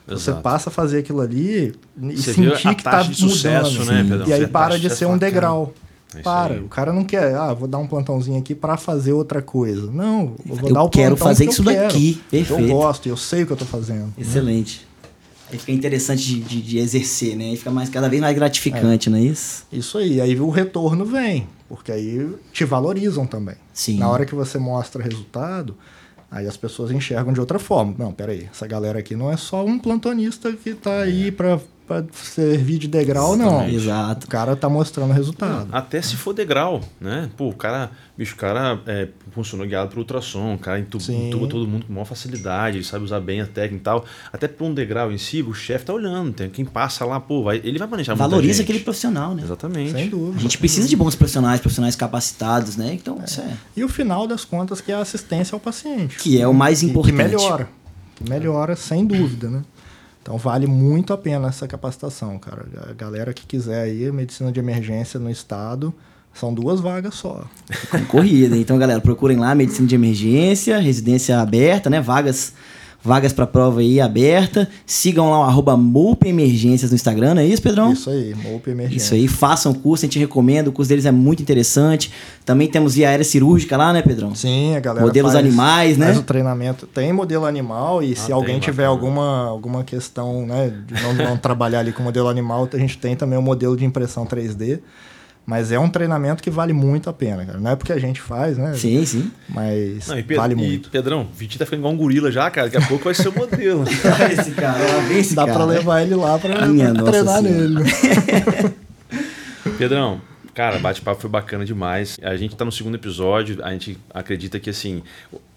Você 0.05 0.31
Exato. 0.31 0.41
passa 0.43 0.69
a 0.69 0.71
fazer 0.71 0.97
aquilo 0.99 1.21
ali 1.21 1.73
e 1.97 2.17
Você 2.17 2.33
sentir 2.33 2.67
a 2.67 2.75
que 2.75 2.83
tá 2.83 2.91
taxa 2.91 3.09
de 3.09 3.15
sucesso, 3.15 3.79
mudando. 3.79 3.87
né, 3.87 4.03
Pedrão? 4.03 4.27
E 4.27 4.33
aí 4.33 4.47
para 4.47 4.77
de 4.77 4.89
ser 4.89 5.05
um 5.05 5.17
degrau. 5.17 5.73
É 6.15 6.21
Para. 6.21 6.53
aí. 6.55 6.59
O 6.59 6.67
cara 6.67 6.91
não 6.93 7.03
quer, 7.03 7.35
ah, 7.35 7.53
vou 7.53 7.67
dar 7.67 7.77
um 7.79 7.87
plantãozinho 7.87 8.37
aqui 8.39 8.53
para 8.55 8.77
fazer 8.77 9.13
outra 9.13 9.41
coisa. 9.41 9.91
Não, 9.91 10.35
eu 10.47 10.55
vou 10.55 10.69
Eu 10.69 10.73
dar 10.75 10.83
o 10.83 10.89
quero 10.89 11.15
plantão 11.15 11.27
fazer 11.27 11.45
porque 11.45 11.61
isso 11.61 11.69
eu 11.69 11.73
quero. 11.73 11.87
daqui. 11.87 12.21
Perfeito. 12.29 12.61
Eu 12.61 12.67
gosto, 12.75 13.09
eu 13.09 13.17
sei 13.17 13.43
o 13.43 13.47
que 13.47 13.53
eu 13.53 13.57
tô 13.57 13.65
fazendo. 13.65 14.13
Excelente. 14.17 14.87
Aí 15.51 15.59
fica 15.59 15.71
interessante 15.71 16.23
de, 16.23 16.39
de, 16.41 16.61
de 16.61 16.77
exercer, 16.79 17.35
né? 17.35 17.45
Aí 17.45 17.57
fica 17.57 17.69
mais, 17.69 17.87
cada 17.89 18.09
vez 18.09 18.19
mais 18.21 18.35
gratificante, 18.35 19.09
não 19.09 19.17
é 19.17 19.21
isso? 19.21 19.65
Isso 19.71 19.97
aí, 19.99 20.19
aí 20.19 20.39
o 20.39 20.49
retorno 20.49 21.05
vem, 21.05 21.47
porque 21.69 21.91
aí 21.91 22.27
te 22.51 22.65
valorizam 22.65 23.27
também. 23.27 23.55
Sim. 23.71 23.99
Na 23.99 24.09
hora 24.09 24.25
que 24.25 24.33
você 24.33 24.57
mostra 24.57 25.03
resultado, 25.03 25.75
aí 26.31 26.47
as 26.47 26.57
pessoas 26.57 26.89
enxergam 26.89 27.31
de 27.31 27.39
outra 27.39 27.59
forma. 27.59 27.93
Não, 27.99 28.11
peraí, 28.11 28.47
essa 28.51 28.65
galera 28.65 28.97
aqui 28.97 29.15
não 29.15 29.31
é 29.31 29.37
só 29.37 29.63
um 29.63 29.77
plantonista 29.77 30.51
que 30.53 30.73
tá 30.73 31.01
aí 31.01 31.31
pra, 31.31 31.59
pra 32.01 32.13
servir 32.13 32.77
de 32.79 32.87
degrau, 32.87 33.35
não. 33.35 33.47
Exatamente. 33.47 33.75
Exato. 33.75 34.25
O 34.25 34.29
cara 34.29 34.55
tá 34.55 34.69
mostrando 34.69 35.13
resultado. 35.13 35.67
Até 35.71 36.01
se 36.01 36.15
for 36.15 36.33
degrau, 36.33 36.81
né? 36.99 37.29
Pô, 37.37 37.49
o 37.49 37.53
cara, 37.53 37.91
bicho, 38.17 38.33
o 38.33 38.37
cara 38.37 38.79
é, 38.87 39.07
funcionou 39.31 39.67
guiado 39.67 39.89
por 39.89 39.99
ultrassom, 39.99 40.55
o 40.55 40.57
cara 40.57 40.79
intuba 40.79 41.47
todo 41.47 41.67
mundo 41.67 41.85
com 41.85 41.93
maior 41.93 42.05
facilidade, 42.05 42.77
ele 42.77 42.83
sabe 42.83 43.03
usar 43.05 43.19
bem 43.19 43.41
a 43.41 43.45
técnica 43.45 43.75
e 43.75 43.83
tal. 43.83 44.05
Até 44.31 44.47
por 44.47 44.65
um 44.65 44.73
degrau 44.73 45.11
em 45.11 45.17
si, 45.17 45.41
o 45.41 45.53
chefe 45.53 45.85
tá 45.85 45.93
olhando, 45.93 46.33
tem 46.33 46.49
quem 46.49 46.65
passa 46.65 47.05
lá, 47.05 47.19
pô, 47.19 47.43
vai, 47.43 47.61
ele 47.63 47.77
vai 47.77 47.87
manejar 47.87 48.15
muita 48.15 48.29
Valoriza 48.29 48.53
gente. 48.53 48.63
aquele 48.63 48.79
profissional, 48.79 49.35
né? 49.35 49.43
Exatamente. 49.43 49.91
Sem 49.91 50.09
dúvida. 50.09 50.37
A 50.37 50.41
gente 50.41 50.57
precisa 50.57 50.87
de 50.87 50.95
bons 50.95 51.15
profissionais, 51.15 51.59
profissionais 51.59 51.95
capacitados, 51.95 52.77
né? 52.77 52.93
Então, 52.93 53.19
isso 53.25 53.41
é. 53.41 53.53
E 53.75 53.83
o 53.83 53.89
final 53.89 54.25
das 54.27 54.45
contas, 54.45 54.81
que 54.81 54.91
é 54.91 54.95
a 54.95 54.99
assistência 54.99 55.55
ao 55.55 55.59
paciente. 55.59 56.17
Que 56.17 56.39
é 56.39 56.47
o 56.47 56.53
mais 56.53 56.83
importante. 56.83 57.15
Que 57.15 57.23
melhora. 57.23 57.69
Que 58.15 58.29
melhora, 58.29 58.75
sem 58.75 59.05
dúvida, 59.05 59.49
né? 59.49 59.63
Então 60.23 60.37
vale 60.37 60.65
muito 60.65 61.11
a 61.11 61.17
pena 61.17 61.49
essa 61.49 61.67
capacitação, 61.67 62.39
cara. 62.39 62.65
A 62.89 62.93
galera 62.93 63.33
que 63.33 63.45
quiser 63.45 63.81
aí, 63.81 64.09
medicina 64.09 64.53
de 64.53 64.59
emergência 64.59 65.19
no 65.19 65.29
estado, 65.29 65.93
são 66.33 66.53
duas 66.53 66.79
vagas 66.79 67.15
só. 67.15 67.43
Concorrida. 67.91 68.55
Então, 68.55 68.79
galera, 68.79 69.01
procurem 69.01 69.37
lá 69.37 69.53
medicina 69.53 69.85
de 69.85 69.95
emergência, 69.95 70.79
residência 70.79 71.39
aberta, 71.39 71.89
né? 71.89 71.99
Vagas 71.99 72.53
vagas 73.03 73.33
para 73.33 73.45
prova 73.45 73.81
aí 73.81 73.99
aberta. 73.99 74.67
Sigam 74.85 75.29
lá 75.29 75.41
o 75.41 75.43
arroba 75.43 75.77
Emergências 76.25 76.89
no 76.89 76.95
Instagram, 76.95 77.33
não 77.35 77.41
é 77.41 77.45
isso, 77.45 77.61
Pedrão? 77.61 77.91
Isso 77.91 78.09
aí, 78.09 78.33
MOP 78.33 78.69
emergência. 78.69 78.97
Isso 78.97 79.13
aí, 79.13 79.27
façam 79.27 79.71
o 79.73 79.75
curso, 79.75 80.05
a 80.05 80.07
gente 80.07 80.17
recomenda, 80.17 80.69
o 80.69 80.73
curso 80.73 80.89
deles 80.89 81.05
é 81.05 81.11
muito 81.11 81.41
interessante. 81.41 82.11
Também 82.45 82.67
temos 82.67 82.95
via 82.95 83.09
aérea 83.09 83.25
cirúrgica 83.25 83.75
lá, 83.75 83.91
né, 83.91 84.01
Pedrão? 84.01 84.33
Sim, 84.33 84.75
a 84.75 84.79
galera 84.79 85.05
Modelos 85.05 85.33
faz, 85.33 85.45
animais, 85.45 85.97
né? 85.97 86.07
Faz 86.07 86.19
o 86.19 86.23
treinamento. 86.23 86.87
Tem 86.87 87.11
modelo 87.11 87.45
animal 87.45 88.01
e 88.01 88.13
Ah, 88.13 88.15
se 88.15 88.31
alguém 88.31 88.59
tiver 88.59 88.83
bacana. 88.83 88.89
alguma, 88.89 89.47
alguma 89.47 89.83
questão, 89.83 90.45
né, 90.45 90.71
de 90.87 91.01
não, 91.01 91.13
não 91.13 91.37
trabalhar 91.37 91.79
ali 91.79 91.91
com 91.91 92.01
modelo 92.03 92.29
animal, 92.29 92.69
a 92.71 92.77
gente 92.77 92.97
tem 92.97 93.15
também 93.15 93.37
o 93.37 93.41
modelo 93.41 93.75
de 93.75 93.83
impressão 93.83 94.25
3D. 94.25 94.79
Mas 95.45 95.73
é 95.73 95.77
um 95.79 95.89
treinamento 95.89 96.41
que 96.41 96.49
vale 96.49 96.71
muito 96.71 97.09
a 97.09 97.13
pena, 97.13 97.45
cara. 97.45 97.59
Não 97.59 97.71
é 97.71 97.75
porque 97.75 97.91
a 97.91 97.99
gente 97.99 98.21
faz, 98.21 98.57
né? 98.57 98.73
Sim, 98.75 99.05
sim. 99.05 99.29
Mas 99.49 100.07
Não, 100.07 100.17
e, 100.17 100.23
Pedro, 100.23 100.41
vale 100.41 100.53
e 100.53 100.55
muito. 100.55 100.89
Pedrão, 100.89 101.23
o 101.23 101.35
Vitinho 101.35 101.59
tá 101.59 101.65
ficando 101.65 101.81
igual 101.81 101.93
um 101.93 101.97
gorila 101.97 102.31
já, 102.31 102.49
cara. 102.49 102.69
Daqui 102.69 102.83
a 102.83 102.87
pouco 102.87 103.03
vai 103.03 103.13
ser 103.13 103.27
o 103.27 103.33
modelo. 103.37 103.83
esse 104.31 104.51
cara, 104.51 104.79
esse 105.13 105.35
Dá 105.35 105.45
cara. 105.45 105.57
pra 105.57 105.65
levar 105.65 106.01
ele 106.01 106.15
lá 106.15 106.39
pra, 106.39 106.65
Minha 106.65 106.93
pra 106.93 107.03
treinar 107.03 107.41
senhora. 107.41 107.67
nele. 107.67 108.73
Pedrão, 109.77 110.21
cara, 110.53 110.79
bate-papo 110.79 111.19
foi 111.21 111.29
bacana 111.29 111.65
demais. 111.65 112.17
A 112.23 112.35
gente 112.37 112.55
tá 112.55 112.63
no 112.63 112.71
segundo 112.71 112.95
episódio, 112.95 113.63
a 113.63 113.71
gente 113.71 113.97
acredita 114.13 114.59
que, 114.59 114.69
assim, 114.69 115.03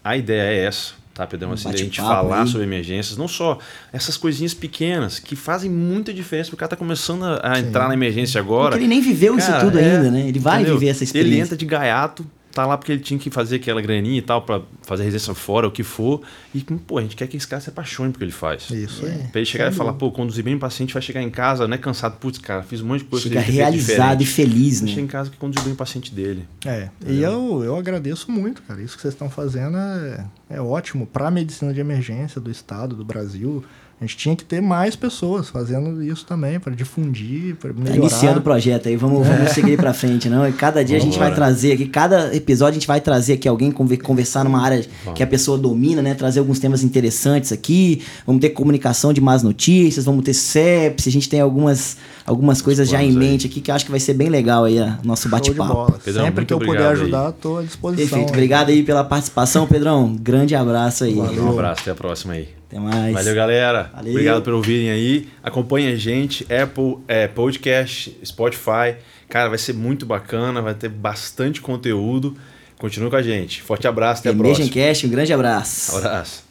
a 0.03 0.17
ideia 0.17 0.41
é 0.41 0.65
essa, 0.65 0.93
tá, 1.17 1.27
Pedrão? 1.27 1.51
Assim, 1.51 1.67
a 1.69 1.75
gente 1.75 1.99
falar 1.99 2.43
aí. 2.43 2.47
sobre 2.47 2.65
emergências, 2.65 3.17
não 3.17 3.27
só 3.27 3.57
essas 3.91 4.15
coisinhas 4.15 4.53
pequenas 4.53 5.19
que 5.19 5.35
fazem 5.35 5.69
muita 5.69 6.13
diferença, 6.13 6.49
porque 6.49 6.55
o 6.55 6.59
cara 6.59 6.69
tá 6.69 6.75
começando 6.75 7.23
a, 7.23 7.53
a 7.53 7.59
entrar 7.59 7.87
na 7.87 7.95
emergência 7.95 8.39
agora. 8.39 8.71
Porque 8.71 8.83
ele 8.83 8.87
nem 8.87 9.01
viveu 9.01 9.37
isso 9.37 9.47
Cara, 9.47 9.65
tudo 9.65 9.79
é, 9.79 9.97
ainda, 9.97 10.11
né? 10.11 10.27
Ele 10.27 10.39
vai 10.39 10.61
entendeu? 10.61 10.77
viver 10.77 10.91
essa 10.91 11.03
experiência. 11.03 11.33
Ele 11.33 11.41
entra 11.41 11.57
de 11.57 11.65
gaiato, 11.65 12.25
tá 12.57 12.65
lá 12.65 12.75
porque 12.75 12.91
ele 12.91 13.01
tinha 13.01 13.19
que 13.19 13.29
fazer 13.29 13.57
aquela 13.57 13.79
graninha 13.79 14.17
e 14.17 14.21
tal, 14.21 14.41
pra 14.41 14.63
fazer 14.81 15.03
residência 15.03 15.35
fora, 15.35 15.67
o 15.67 15.71
que 15.71 15.83
for. 15.83 16.23
E, 16.55 16.61
pô, 16.61 16.97
a 16.97 17.03
gente 17.03 17.15
quer 17.15 17.27
que 17.27 17.37
esse 17.37 17.47
cara 17.47 17.61
se 17.61 17.69
apaixone 17.69 18.09
pelo 18.09 18.17
que 18.17 18.23
ele 18.23 18.31
faz. 18.31 18.71
Isso 18.71 19.05
aí. 19.05 19.27
Pra 19.31 19.39
ele 19.39 19.45
chegar 19.45 19.71
e 19.71 19.75
falar, 19.75 19.93
pô, 19.93 20.09
conduzir 20.09 20.43
bem 20.43 20.55
o 20.55 20.59
paciente, 20.59 20.91
vai 20.91 21.01
chegar 21.03 21.21
em 21.21 21.29
casa, 21.29 21.67
né, 21.67 21.77
cansado, 21.77 22.17
putz, 22.17 22.39
cara, 22.39 22.63
fiz 22.63 22.81
um 22.81 22.87
monte 22.87 23.03
de 23.03 23.05
coisa. 23.05 23.27
Chega 23.29 23.41
realizado 23.41 24.23
e 24.23 24.25
feliz, 24.25 24.79
Chega 24.79 24.95
né? 24.95 25.01
em 25.01 25.07
casa 25.07 25.29
que 25.29 25.37
conduziu 25.37 25.63
bem 25.65 25.73
o 25.73 25.75
paciente 25.75 26.11
dele. 26.11 26.47
É, 26.65 26.89
e 27.05 27.21
eu, 27.21 27.63
eu 27.63 27.75
agradeço 27.75 28.31
muito, 28.31 28.63
cara. 28.63 28.81
Isso 28.81 28.95
que 28.95 29.03
vocês 29.03 29.13
estão 29.13 29.29
fazendo 29.29 29.77
é, 29.77 30.25
é 30.49 30.59
ótimo 30.59 31.05
para 31.05 31.27
a 31.27 31.31
medicina 31.31 31.71
de 31.71 31.79
emergência 31.79 32.41
do 32.41 32.49
estado, 32.49 32.95
do 32.95 33.05
Brasil. 33.05 33.63
A 33.99 34.05
gente 34.05 34.15
tinha 34.15 34.35
que 34.35 34.45
ter 34.45 34.61
mais 34.61 34.95
pessoas 34.95 35.49
fazendo 35.49 36.03
isso 36.03 36.23
também, 36.23 36.59
para 36.59 36.71
difundir, 36.75 37.55
para 37.55 37.73
Tá 37.73 37.79
melhorar. 37.79 37.97
iniciando 37.97 38.39
o 38.39 38.43
projeto 38.43 38.87
aí, 38.87 38.95
vamos, 38.95 39.25
vamos 39.25 39.49
seguir 39.53 39.75
pra 39.75 39.91
frente, 39.91 40.29
não? 40.29 40.47
E 40.47 40.53
cada 40.53 40.85
dia 40.85 40.97
a 40.97 40.99
gente 40.99 41.17
vai 41.17 41.29
Vambora. 41.31 41.35
trazer 41.47 41.71
aqui, 41.73 41.87
cada 41.87 42.35
episódio 42.35 42.73
a 42.73 42.79
gente 42.79 42.85
vai 42.87 43.01
trazer 43.01 43.33
aqui 43.33 43.47
alguém 43.47 43.71
conver- 43.71 43.97
conversar 44.03 44.43
numa 44.43 44.61
área 44.61 44.85
que 45.15 45.23
a 45.23 45.25
pessoa 45.25 45.57
domina, 45.57 45.99
né? 46.03 46.13
Trazer 46.13 46.39
alguns 46.39 46.59
temas 46.59 46.83
interessantes 46.83 47.51
aqui. 47.51 48.03
Vamos 48.23 48.39
ter 48.39 48.49
comunicação 48.51 49.11
de 49.11 49.19
más 49.19 49.41
notícias, 49.41 50.05
vamos 50.05 50.23
ter 50.23 50.35
sepsis, 50.35 51.07
a 51.07 51.11
gente 51.11 51.27
tem 51.27 51.41
algumas, 51.41 51.97
algumas 52.23 52.61
coisas 52.61 52.87
já 52.87 53.01
em 53.01 53.09
aí. 53.09 53.15
mente 53.15 53.47
aqui 53.47 53.59
que 53.61 53.71
eu 53.71 53.75
acho 53.75 53.83
que 53.85 53.89
vai 53.91 53.99
ser 53.99 54.13
bem 54.13 54.29
legal 54.29 54.65
aí 54.65 54.79
o 54.79 54.95
nosso 55.03 55.27
bate-papo. 55.27 55.95
Sempre 56.03 56.45
que 56.45 56.53
eu 56.53 56.59
puder 56.59 56.85
ajudar, 56.89 57.31
estou 57.31 57.57
à 57.57 57.63
disposição. 57.63 58.05
Perfeito, 58.09 58.27
aí. 58.27 58.31
obrigado 58.31 58.69
aí 58.69 58.83
pela 58.83 59.03
participação, 59.03 59.65
Pedrão. 59.65 60.15
Grande 60.21 60.53
abraço 60.53 61.03
aí. 61.03 61.15
Um 61.15 61.49
abraço, 61.49 61.81
até 61.81 61.89
a 61.89 61.95
próxima 61.95 62.33
aí. 62.33 62.49
Até 62.67 62.79
mais. 62.79 63.13
Valeu, 63.13 63.33
galera. 63.33 63.89
Valeu. 63.93 64.11
Obrigado 64.11 64.41
por 64.41 64.53
ouvirem 64.53 64.89
aí. 64.89 65.27
Acompanhe 65.41 65.91
a 65.91 65.95
gente, 65.95 66.45
Apple 66.51 66.97
é, 67.07 67.27
Podcast, 67.27 68.17
Spotify. 68.25 68.95
Cara, 69.29 69.49
vai 69.49 69.57
ser 69.57 69.73
muito 69.73 70.05
bacana, 70.05 70.61
vai 70.61 70.73
ter 70.73 70.89
bastante 70.89 71.61
conteúdo. 71.61 72.35
Continua 72.77 73.09
com 73.09 73.15
a 73.15 73.21
gente. 73.21 73.61
Forte 73.61 73.87
abraço, 73.87 74.21
até 74.21 74.29
a 74.29 74.35
próxima. 74.35 74.69
Cast, 74.69 75.07
um 75.07 75.09
grande 75.09 75.33
abraço. 75.33 75.97
Abraço. 75.97 76.46